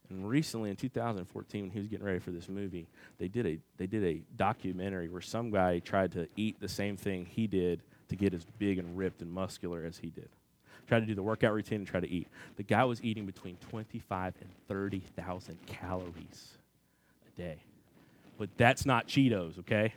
[0.09, 2.87] And recently, in 2014, when he was getting ready for this movie,
[3.17, 6.95] they did a they did a documentary where some guy tried to eat the same
[6.95, 10.29] thing he did to get as big and ripped and muscular as he did.
[10.87, 12.29] Tried to do the workout routine and try to eat.
[12.55, 16.57] The guy was eating between 25 and 30,000 calories
[17.41, 17.57] day.
[18.37, 19.93] But that's not Cheetos, okay?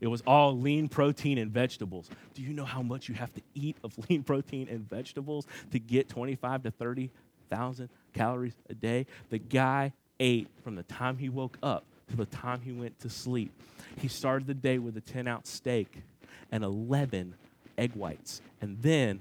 [0.00, 2.10] It was all lean protein and vegetables.
[2.34, 5.78] Do you know how much you have to eat of lean protein and vegetables to
[5.78, 9.06] get 25 to 30,000 calories a day?
[9.30, 13.10] The guy ate from the time he woke up to the time he went to
[13.10, 13.52] sleep.
[13.98, 16.02] He started the day with a 10 ounce steak
[16.50, 17.34] and 11
[17.78, 19.20] egg whites, and then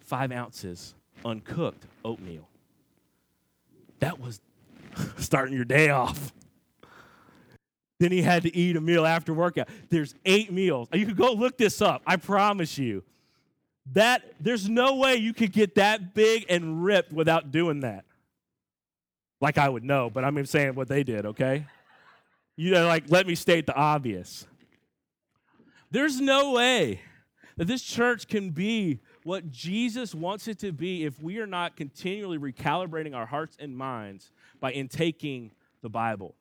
[0.00, 0.94] five ounces
[1.24, 2.48] uncooked oatmeal.
[4.00, 4.40] That was
[5.18, 6.32] starting your day off.
[8.04, 9.66] Then he had to eat a meal after workout.
[9.88, 10.88] There's eight meals.
[10.92, 12.02] You could go look this up.
[12.06, 13.02] I promise you.
[13.94, 18.04] That there's no way you could get that big and ripped without doing that.
[19.40, 21.64] Like I would know, but I'm saying what they did, okay?
[22.56, 24.46] You know, like let me state the obvious.
[25.90, 27.00] There's no way
[27.56, 31.74] that this church can be what Jesus wants it to be if we are not
[31.74, 34.30] continually recalibrating our hearts and minds
[34.60, 36.34] by intaking the Bible.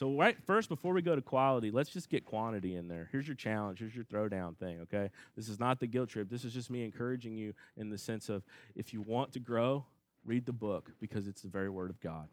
[0.00, 3.10] So, right first, before we go to quality, let's just get quantity in there.
[3.12, 3.80] Here's your challenge.
[3.80, 5.10] Here's your throwdown thing, okay?
[5.36, 6.30] This is not the guilt trip.
[6.30, 8.42] This is just me encouraging you in the sense of
[8.74, 9.84] if you want to grow,
[10.24, 12.28] read the book because it's the very word of God.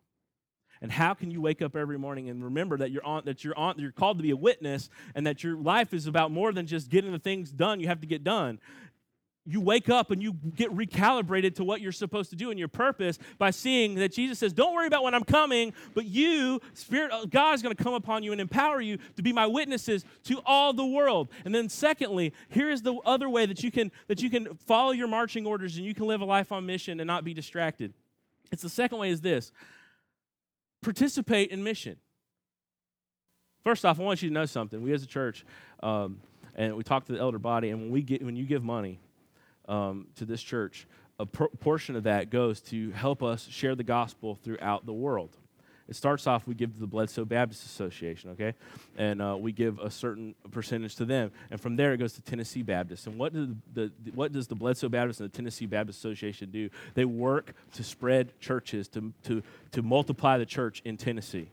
[0.82, 3.58] And how can you wake up every morning and remember that you're on that you're
[3.58, 6.68] on you're called to be a witness and that your life is about more than
[6.68, 8.60] just getting the things done you have to get done
[9.48, 12.68] you wake up and you get recalibrated to what you're supposed to do and your
[12.68, 17.12] purpose by seeing that Jesus says, Don't worry about when I'm coming, but you, Spirit
[17.12, 20.04] of God, is going to come upon you and empower you to be my witnesses
[20.26, 21.30] to all the world.
[21.46, 24.92] And then secondly, here is the other way that you can that you can follow
[24.92, 27.94] your marching orders and you can live a life on mission and not be distracted.
[28.52, 29.52] It's the second way is this
[30.82, 31.98] participate in mission.
[33.64, 34.82] First off, I want you to know something.
[34.82, 35.46] We as a church,
[35.84, 36.22] um,
[36.56, 39.00] and we talk to the elder body, and when we get when you give money,
[39.68, 40.88] um, to this church,
[41.20, 45.36] a portion of that goes to help us share the gospel throughout the world.
[45.88, 48.56] It starts off, we give to the Bledsoe Baptist Association, okay?
[48.98, 51.32] And uh, we give a certain percentage to them.
[51.50, 53.08] And from there, it goes to Tennessee Baptist.
[53.08, 56.52] And what, do the, the, what does the Bledsoe Baptist and the Tennessee Baptist Association
[56.52, 56.70] do?
[56.94, 59.42] They work to spread churches, to, to,
[59.72, 61.52] to multiply the church in Tennessee.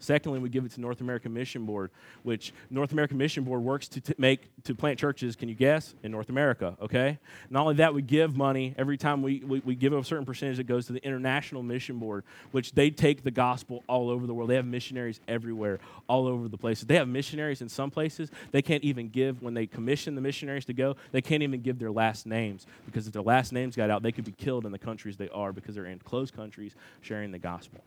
[0.00, 1.90] Secondly, we give it to North American Mission Board,
[2.22, 5.36] which North American Mission Board works to t- make to plant churches.
[5.36, 6.74] Can you guess in North America?
[6.80, 7.18] Okay.
[7.50, 10.56] Not only that, we give money every time we, we, we give a certain percentage
[10.56, 14.32] that goes to the International Mission Board, which they take the gospel all over the
[14.32, 14.48] world.
[14.48, 15.78] They have missionaries everywhere,
[16.08, 16.86] all over the places.
[16.86, 18.30] They have missionaries in some places.
[18.52, 20.96] They can't even give when they commission the missionaries to go.
[21.12, 24.12] They can't even give their last names because if their last names got out, they
[24.12, 27.38] could be killed in the countries they are because they're in closed countries sharing the
[27.38, 27.82] gospel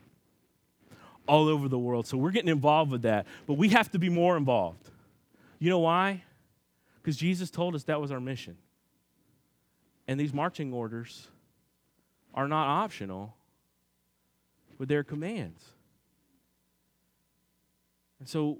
[1.26, 2.06] all over the world.
[2.06, 3.26] So we're getting involved with that.
[3.46, 4.90] But we have to be more involved.
[5.58, 6.22] You know why?
[7.02, 8.56] Because Jesus told us that was our mission.
[10.06, 11.28] And these marching orders
[12.34, 13.34] are not optional,
[14.78, 15.62] but they're commands.
[18.20, 18.58] And so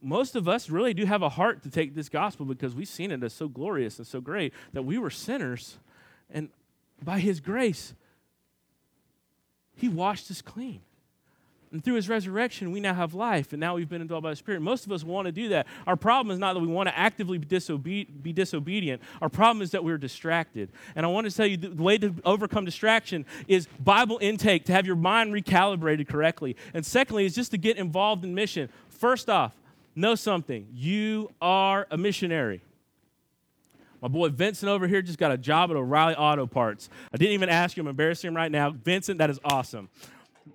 [0.00, 3.10] most of us really do have a heart to take this gospel because we've seen
[3.10, 5.78] it as so glorious and so great that we were sinners.
[6.30, 6.50] And
[7.02, 7.94] by his grace,
[9.74, 10.80] he washed us clean.
[11.72, 14.36] And through his resurrection, we now have life, and now we've been indwelled by the
[14.36, 14.62] Spirit.
[14.62, 15.66] Most of us want to do that.
[15.86, 19.02] Our problem is not that we want to actively be, disobe- be disobedient.
[19.20, 20.70] Our problem is that we're distracted.
[20.94, 24.72] And I want to tell you the way to overcome distraction is Bible intake, to
[24.72, 26.56] have your mind recalibrated correctly.
[26.72, 28.68] And secondly, is just to get involved in mission.
[28.88, 29.52] First off,
[29.96, 32.62] know something you are a missionary.
[34.00, 36.88] My boy Vincent over here just got a job at O'Reilly Auto Parts.
[37.12, 38.70] I didn't even ask you, I'm embarrassing him right now.
[38.70, 39.88] Vincent, that is awesome.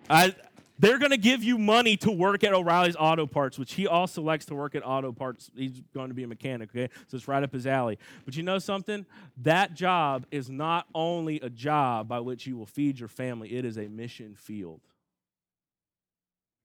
[0.09, 0.35] I,
[0.81, 4.21] they're going to give you money to work at O'Reilly's Auto Parts, which he also
[4.21, 5.49] likes to work at auto parts.
[5.55, 6.89] He's going to be a mechanic, okay?
[7.07, 7.97] So it's right up his alley.
[8.25, 9.05] But you know something?
[9.37, 13.63] That job is not only a job by which you will feed your family, it
[13.63, 14.81] is a mission field.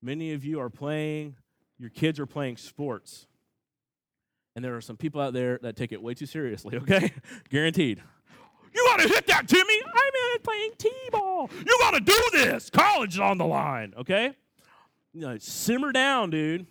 [0.01, 1.35] Many of you are playing
[1.79, 3.27] your kids are playing sports.
[4.55, 7.13] And there are some people out there that take it way too seriously, okay?
[7.49, 8.01] Guaranteed.
[8.77, 9.81] You gotta hit that, Timmy.
[9.85, 11.49] I'm in playing T-ball.
[11.65, 12.69] You gotta do this.
[12.69, 14.35] College is on the line, okay?
[15.13, 16.67] You know, simmer down, dude.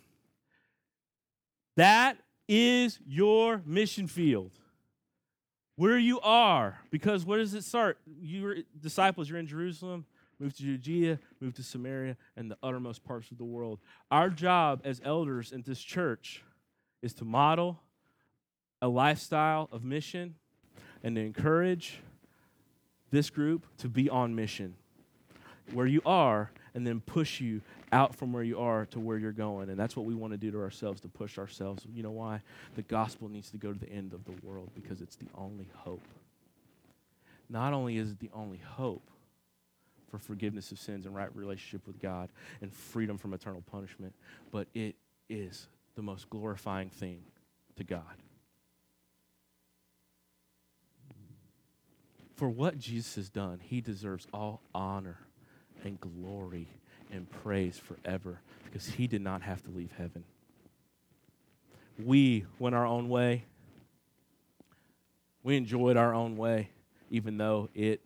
[1.75, 4.53] That is your mission field.
[5.75, 7.99] Where you are, because where does it start?
[8.21, 10.05] Your disciples, you're in Jerusalem
[10.39, 13.79] move to Judea, move to Samaria, and the uttermost parts of the world.
[14.11, 16.43] Our job as elders in this church
[17.01, 17.79] is to model
[18.81, 20.35] a lifestyle of mission
[21.03, 21.99] and to encourage
[23.11, 24.75] this group to be on mission
[25.73, 29.31] where you are and then push you out from where you are to where you're
[29.31, 29.69] going.
[29.69, 31.85] And that's what we want to do to ourselves to push ourselves.
[31.93, 32.41] You know why?
[32.75, 35.69] The gospel needs to go to the end of the world because it's the only
[35.73, 36.03] hope.
[37.49, 39.09] Not only is it the only hope,
[40.09, 42.29] for forgiveness of sins and right relationship with God
[42.61, 44.13] and freedom from eternal punishment,
[44.51, 44.95] but it
[45.29, 47.21] is the most glorifying thing
[47.75, 48.03] to God.
[52.37, 55.17] For what Jesus has done, he deserves all honor
[55.83, 56.67] and glory
[57.11, 60.23] and praise forever because he did not have to leave heaven.
[61.97, 63.45] We went our own way.
[65.41, 66.69] We enjoyed our own way,
[67.09, 68.05] even though it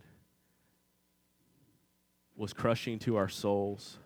[2.38, 3.98] was crushing to our souls.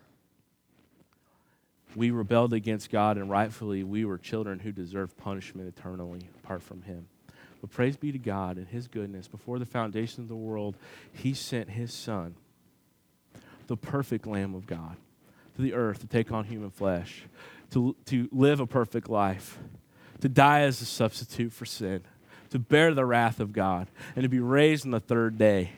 [1.95, 6.81] We rebelled against God, and rightfully, we were children who deserved punishment eternally apart from
[6.81, 7.07] Him.
[7.65, 9.27] But praise be to God and His goodness.
[9.27, 10.77] Before the foundation of the world,
[11.11, 12.35] He sent His Son,
[13.65, 14.97] the perfect Lamb of God,
[15.55, 17.23] to the earth to take on human flesh,
[17.71, 19.57] to, to live a perfect life,
[20.21, 22.01] to die as a substitute for sin,
[22.51, 25.71] to bear the wrath of God, and to be raised on the third day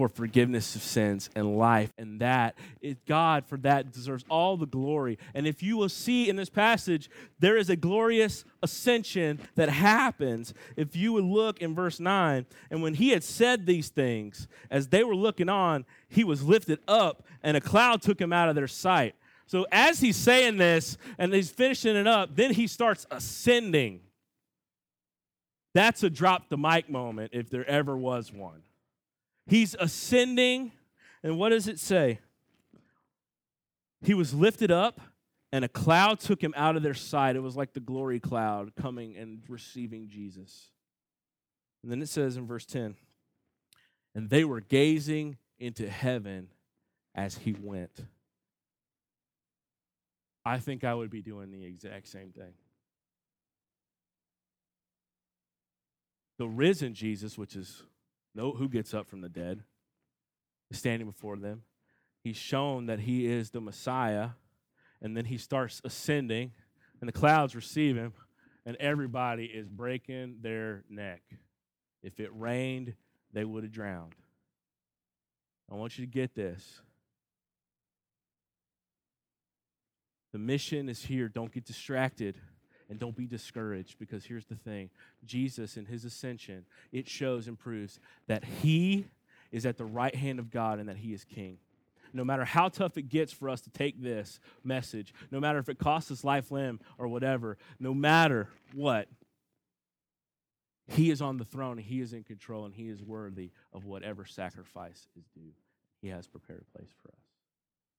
[0.00, 1.92] for forgiveness of sins and life.
[1.98, 5.18] And that is God for that deserves all the glory.
[5.34, 10.54] And if you will see in this passage, there is a glorious ascension that happens.
[10.74, 14.88] If you would look in verse 9, and when he had said these things, as
[14.88, 18.54] they were looking on, he was lifted up, and a cloud took him out of
[18.54, 19.14] their sight.
[19.44, 24.00] So as he's saying this and he's finishing it up, then he starts ascending.
[25.74, 28.62] That's a drop the mic moment if there ever was one.
[29.50, 30.70] He's ascending.
[31.24, 32.20] And what does it say?
[34.00, 35.00] He was lifted up,
[35.52, 37.34] and a cloud took him out of their sight.
[37.34, 40.70] It was like the glory cloud coming and receiving Jesus.
[41.82, 42.94] And then it says in verse 10
[44.14, 46.48] and they were gazing into heaven
[47.14, 48.04] as he went.
[50.44, 52.54] I think I would be doing the exact same thing.
[56.38, 57.82] The risen Jesus, which is
[58.34, 59.62] know who gets up from the dead,
[60.72, 61.62] standing before them.
[62.22, 64.30] He's shown that he is the Messiah,
[65.00, 66.52] and then he starts ascending,
[67.00, 68.12] and the clouds receive him,
[68.66, 71.22] and everybody is breaking their neck.
[72.02, 72.94] If it rained,
[73.32, 74.14] they would have drowned.
[75.70, 76.80] I want you to get this.
[80.32, 81.28] The mission is here.
[81.28, 82.36] Don't get distracted.
[82.90, 84.90] And don't be discouraged because here's the thing
[85.24, 89.06] Jesus, in his ascension, it shows and proves that he
[89.52, 91.58] is at the right hand of God and that he is king.
[92.12, 95.68] No matter how tough it gets for us to take this message, no matter if
[95.68, 99.06] it costs us life, limb, or whatever, no matter what,
[100.88, 103.84] he is on the throne and he is in control and he is worthy of
[103.84, 105.52] whatever sacrifice is due.
[106.02, 107.22] He has prepared a place for us.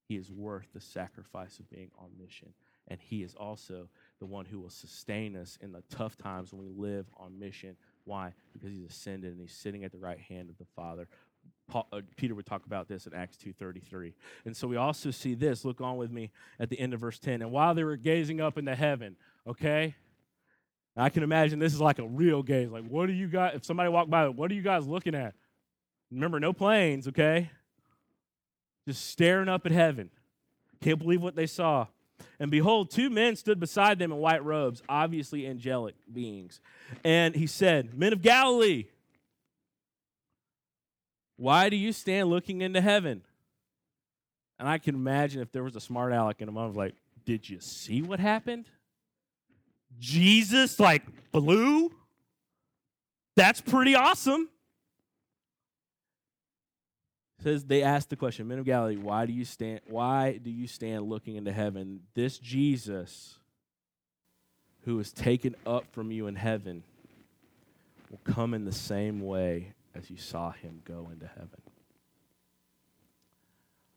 [0.10, 2.50] He is worth the sacrifice of being on mission.
[2.90, 3.88] And he is also
[4.22, 7.76] the one who will sustain us in the tough times when we live on mission.
[8.06, 8.34] Why?
[8.54, 11.08] Because he's ascended and he's sitting at the right hand of the Father,
[11.68, 14.14] Paul, uh, Peter would talk about this in Acts 2:33.
[14.46, 15.66] And so we also see this.
[15.66, 17.42] Look on with me at the end of verse 10.
[17.42, 19.16] And while they were gazing up into heaven,
[19.48, 19.96] okay?
[20.96, 22.70] I can imagine this is like a real gaze.
[22.70, 25.34] Like, what do you guys, if somebody walked by, what are you guys looking at?
[26.12, 27.50] Remember, no planes, okay?
[28.86, 30.12] Just staring up at heaven.
[30.80, 31.88] Can't believe what they saw.
[32.40, 36.60] And behold, two men stood beside them in white robes, obviously angelic beings.
[37.04, 38.86] And he said, Men of Galilee,
[41.38, 43.22] why do you stand looking into heaven?
[44.60, 46.96] And I can imagine if there was a smart aleck in a was like,
[47.26, 48.66] Did you see what happened?
[50.00, 51.92] Jesus, like, blue?
[53.36, 54.50] That's pretty awesome
[57.42, 60.68] says they asked the question, men of Galilee, why do you stand why do you
[60.68, 62.02] stand looking into heaven?
[62.14, 63.38] This Jesus
[64.86, 66.84] who is taken up from you in heaven
[68.10, 71.62] will come in the same way as you saw him go into heaven.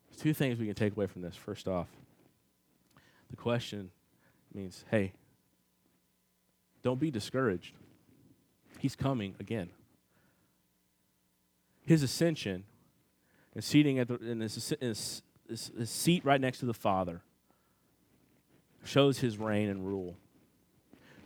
[0.09, 1.35] There's two things we can take away from this.
[1.35, 1.89] First off,
[3.31, 3.91] the question
[4.53, 5.13] means, hey,
[6.83, 7.75] don't be discouraged.
[8.79, 9.71] He's coming again.
[11.87, 12.65] His ascension
[13.55, 17.23] and seating at the, in his, his, his, his seat right next to the Father
[18.85, 20.17] shows his reign and rule.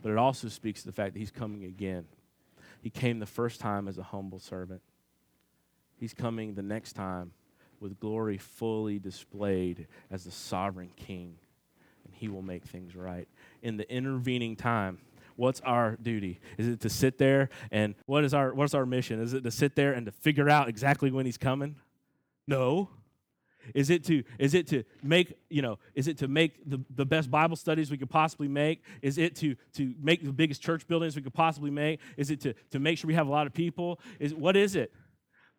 [0.01, 2.05] But it also speaks to the fact that he's coming again.
[2.81, 4.81] He came the first time as a humble servant.
[5.97, 7.31] He's coming the next time
[7.81, 11.35] with glory fully displayed as the sovereign king,
[12.05, 13.27] and he will make things right.
[13.61, 14.99] In the intervening time,
[15.35, 16.39] what's our duty?
[16.57, 19.21] Is it to sit there and what is our what's our mission?
[19.21, 21.75] Is it to sit there and to figure out exactly when he's coming?
[22.49, 22.89] No.
[23.75, 27.05] Is it to is it to make, you know, is it to make the, the
[27.05, 28.83] best Bible studies we could possibly make?
[29.03, 31.99] Is it to to make the biggest church buildings we could possibly make?
[32.17, 33.99] Is it to, to make sure we have a lot of people?
[34.19, 34.91] Is what is it?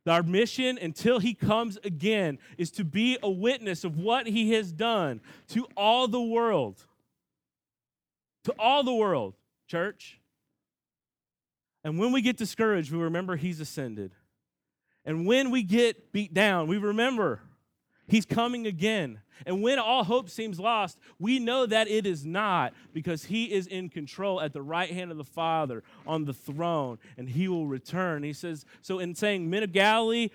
[0.09, 4.73] Our mission until he comes again is to be a witness of what he has
[4.73, 6.85] done to all the world.
[8.45, 9.35] To all the world,
[9.69, 10.19] church.
[11.85, 14.13] And when we get discouraged, we remember he's ascended.
[15.05, 17.41] And when we get beat down, we remember
[18.07, 19.21] he's coming again.
[19.47, 23.67] And when all hope seems lost, we know that it is not because he is
[23.67, 27.67] in control at the right hand of the Father on the throne and he will
[27.67, 28.23] return.
[28.23, 30.29] He says, so in saying, Men of Galilee,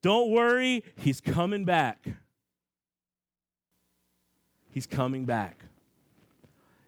[0.00, 2.06] don't worry, he's coming back.
[4.70, 5.64] He's coming back.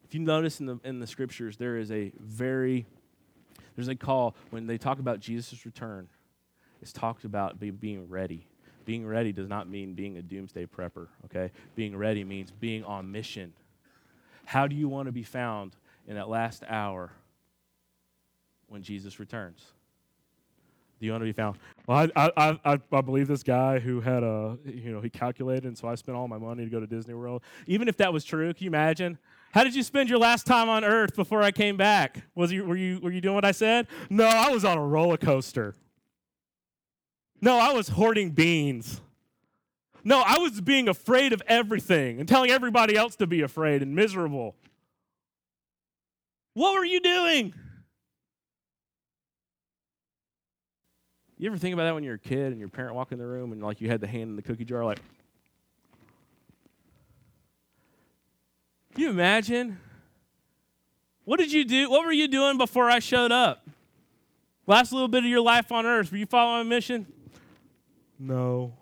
[0.05, 2.87] If you notice in the, in the scriptures, there is a very,
[3.77, 6.09] there's a call when they talk about Jesus' return
[6.83, 8.47] is talked about be, being ready.
[8.85, 11.53] Being ready does not mean being a doomsday prepper, okay?
[11.77, 13.53] Being ready means being on mission.
[14.47, 15.77] How do you want to be found
[16.07, 17.13] in that last hour
[18.69, 19.63] when Jesus returns?
[20.99, 21.59] Do you want to be found?
[21.87, 25.65] Well, I, I, I, I believe this guy who had a, you know, he calculated,
[25.65, 27.43] and so I spent all my money to go to Disney World.
[27.67, 29.19] Even if that was true, can you imagine?
[29.53, 32.23] How did you spend your last time on Earth before I came back?
[32.35, 33.87] Was you, were, you, were you doing what I said?
[34.11, 35.77] No, I was on a roller coaster.
[37.41, 39.01] No, I was hoarding beans.
[40.05, 43.95] No, I was being afraid of everything and telling everybody else to be afraid and
[43.95, 44.55] miserable.
[46.55, 47.55] What were you doing?
[51.37, 53.27] You ever think about that when you're a kid and your parent walked in the
[53.27, 54.99] room and like you had the hand in the cookie jar like
[58.95, 59.79] Can you imagine?
[61.25, 61.89] What did you do?
[61.89, 63.69] What were you doing before I showed up?
[64.67, 67.07] Last little bit of your life on earth, were you following a mission?
[68.19, 68.73] No.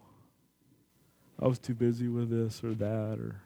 [1.41, 3.37] I was too busy with this or that or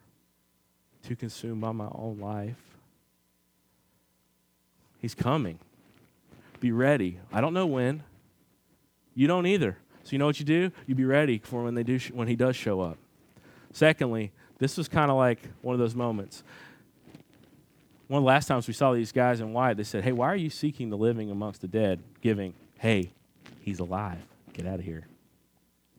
[1.02, 2.60] too consumed by my own life.
[4.98, 5.58] He's coming.
[6.60, 7.18] Be ready.
[7.32, 8.02] I don't know when.
[9.14, 9.76] You don't either.
[10.04, 10.70] So you know what you do?
[10.86, 12.98] You be ready for when they do sh- when he does show up.
[13.72, 16.42] Secondly, this was kind of like one of those moments.
[18.08, 20.26] One of the last times we saw these guys in white, they said, "Hey, why
[20.26, 23.12] are you seeking the living amongst the dead, giving, hey,
[23.60, 24.22] he's alive.
[24.52, 25.06] Get out of here."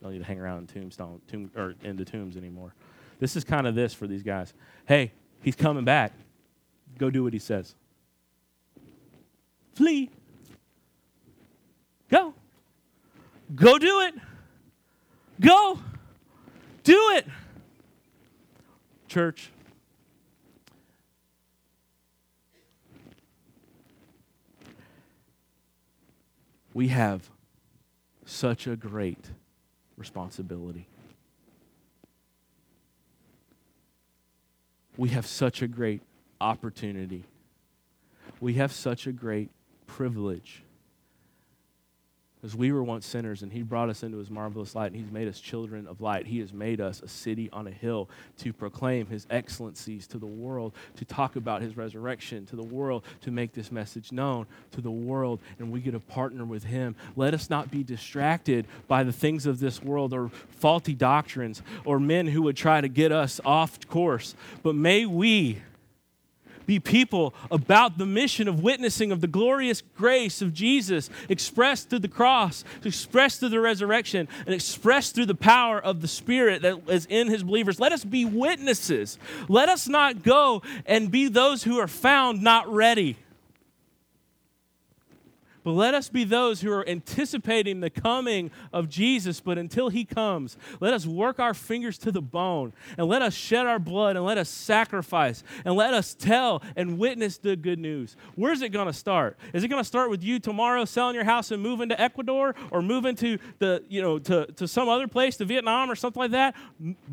[0.01, 2.73] Don't need to hang around in tombstone tomb or in the tombs anymore.
[3.19, 4.53] This is kind of this for these guys.
[4.85, 6.13] Hey, he's coming back.
[6.97, 7.75] Go do what he says.
[9.73, 10.09] Flee.
[12.09, 12.33] Go.
[13.53, 14.15] Go do it.
[15.39, 15.79] Go.
[16.83, 17.27] Do it.
[19.07, 19.51] Church.
[26.73, 27.29] We have
[28.25, 29.31] such a great
[30.01, 30.87] responsibility.
[34.97, 36.01] We have such a great
[36.41, 37.23] opportunity.
[38.39, 39.51] We have such a great
[39.85, 40.63] privilege
[42.43, 45.11] As we were once sinners, and He brought us into His marvelous light, and He's
[45.11, 46.25] made us children of light.
[46.25, 50.25] He has made us a city on a hill to proclaim His excellencies to the
[50.25, 54.81] world, to talk about His resurrection to the world, to make this message known to
[54.81, 56.95] the world, and we get to partner with Him.
[57.15, 61.99] Let us not be distracted by the things of this world or faulty doctrines or
[61.99, 65.61] men who would try to get us off course, but may we
[66.72, 71.99] be people about the mission of witnessing of the glorious grace of Jesus expressed through
[71.99, 76.80] the cross, expressed through the resurrection, and expressed through the power of the Spirit that
[76.88, 77.78] is in his believers.
[77.78, 79.19] Let us be witnesses.
[79.49, 83.17] Let us not go and be those who are found not ready.
[85.64, 89.39] But let us be those who are anticipating the coming of Jesus.
[89.39, 93.34] But until he comes, let us work our fingers to the bone and let us
[93.34, 97.80] shed our blood and let us sacrifice and let us tell and witness the good
[97.80, 98.16] news.
[98.36, 99.38] Where's it going to start?
[99.53, 102.55] Is it going to start with you tomorrow selling your house and moving to Ecuador
[102.72, 106.20] or moving to the, you know, to, to some other place, to Vietnam or something
[106.20, 106.55] like that?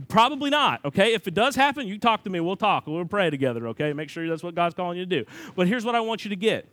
[0.08, 0.84] Probably not.
[0.84, 1.14] Okay.
[1.14, 2.40] If it does happen, you talk to me.
[2.40, 2.86] We'll talk.
[2.86, 3.68] We'll pray together.
[3.68, 3.92] Okay.
[3.92, 5.30] Make sure that's what God's calling you to do.
[5.54, 6.66] But here's what I want you to get.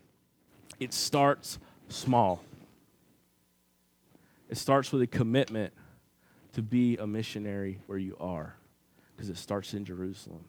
[0.79, 1.59] It starts
[1.89, 2.43] small.
[4.49, 5.73] It starts with a commitment
[6.53, 8.55] to be a missionary where you are,
[9.15, 10.45] because it starts in Jerusalem.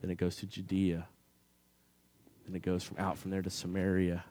[0.00, 1.06] Then it goes to Judea.
[2.46, 4.24] Then it goes from out from there to Samaria.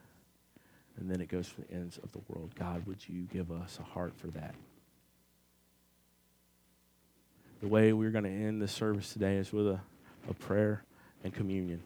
[0.96, 2.54] And then it goes to the ends of the world.
[2.54, 4.54] God, would you give us a heart for that?
[7.60, 9.80] The way we're going to end this service today is with a,
[10.28, 10.84] a prayer
[11.24, 11.82] and communion.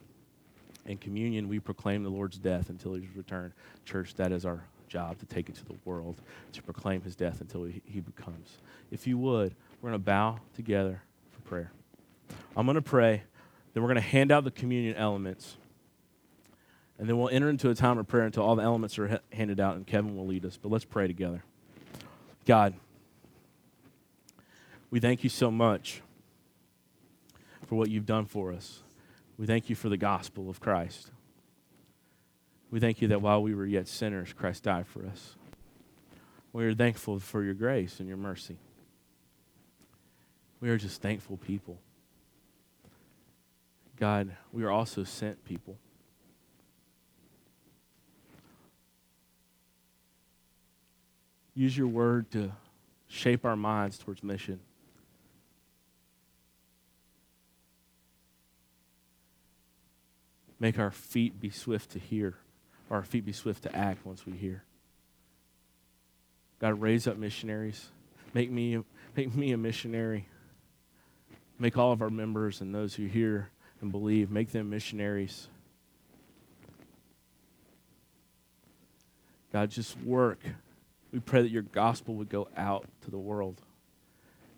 [0.89, 3.53] In communion, we proclaim the Lord's death until his return.
[3.85, 6.17] Church, that is our job to take it to the world,
[6.55, 8.57] to proclaim his death until he, he becomes.
[8.91, 11.71] If you would, we're going to bow together for prayer.
[12.57, 13.23] I'm going to pray,
[13.73, 15.59] then we're going to hand out the communion elements,
[16.99, 19.61] and then we'll enter into a time of prayer until all the elements are handed
[19.61, 20.57] out, and Kevin will lead us.
[20.57, 21.45] But let's pray together.
[22.47, 22.73] God,
[24.91, 26.01] we thank you so much
[27.67, 28.81] for what you've done for us.
[29.39, 31.13] We thank you for the gospel of Christ.
[32.71, 35.37] We thank you that while we were yet sinners, Christ died for us.
[36.53, 38.57] We are thankful for your grace and your mercy.
[40.61, 41.79] We are just thankful people.
[43.97, 45.79] God, we are also sent people.
[51.55, 52.53] Use your word to
[53.09, 54.61] shape our minds towards mission.
[60.61, 62.35] Make our feet be swift to hear,
[62.91, 64.65] or our feet be swift to act once we hear.
[66.61, 67.89] God, raise up missionaries.
[68.35, 68.83] Make me,
[69.17, 70.27] make me a missionary.
[71.59, 73.51] Make all of our members and those who hear
[73.81, 75.49] and believe, make them missionaries.
[79.53, 80.41] God, just work.
[81.13, 83.63] We pray that your gospel would go out to the world.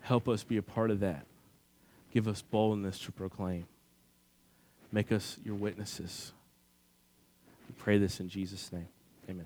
[0.01, 1.25] Help us be a part of that.
[2.11, 3.67] Give us boldness to proclaim.
[4.91, 6.33] Make us your witnesses.
[7.67, 8.87] We pray this in Jesus' name.
[9.29, 9.45] Amen.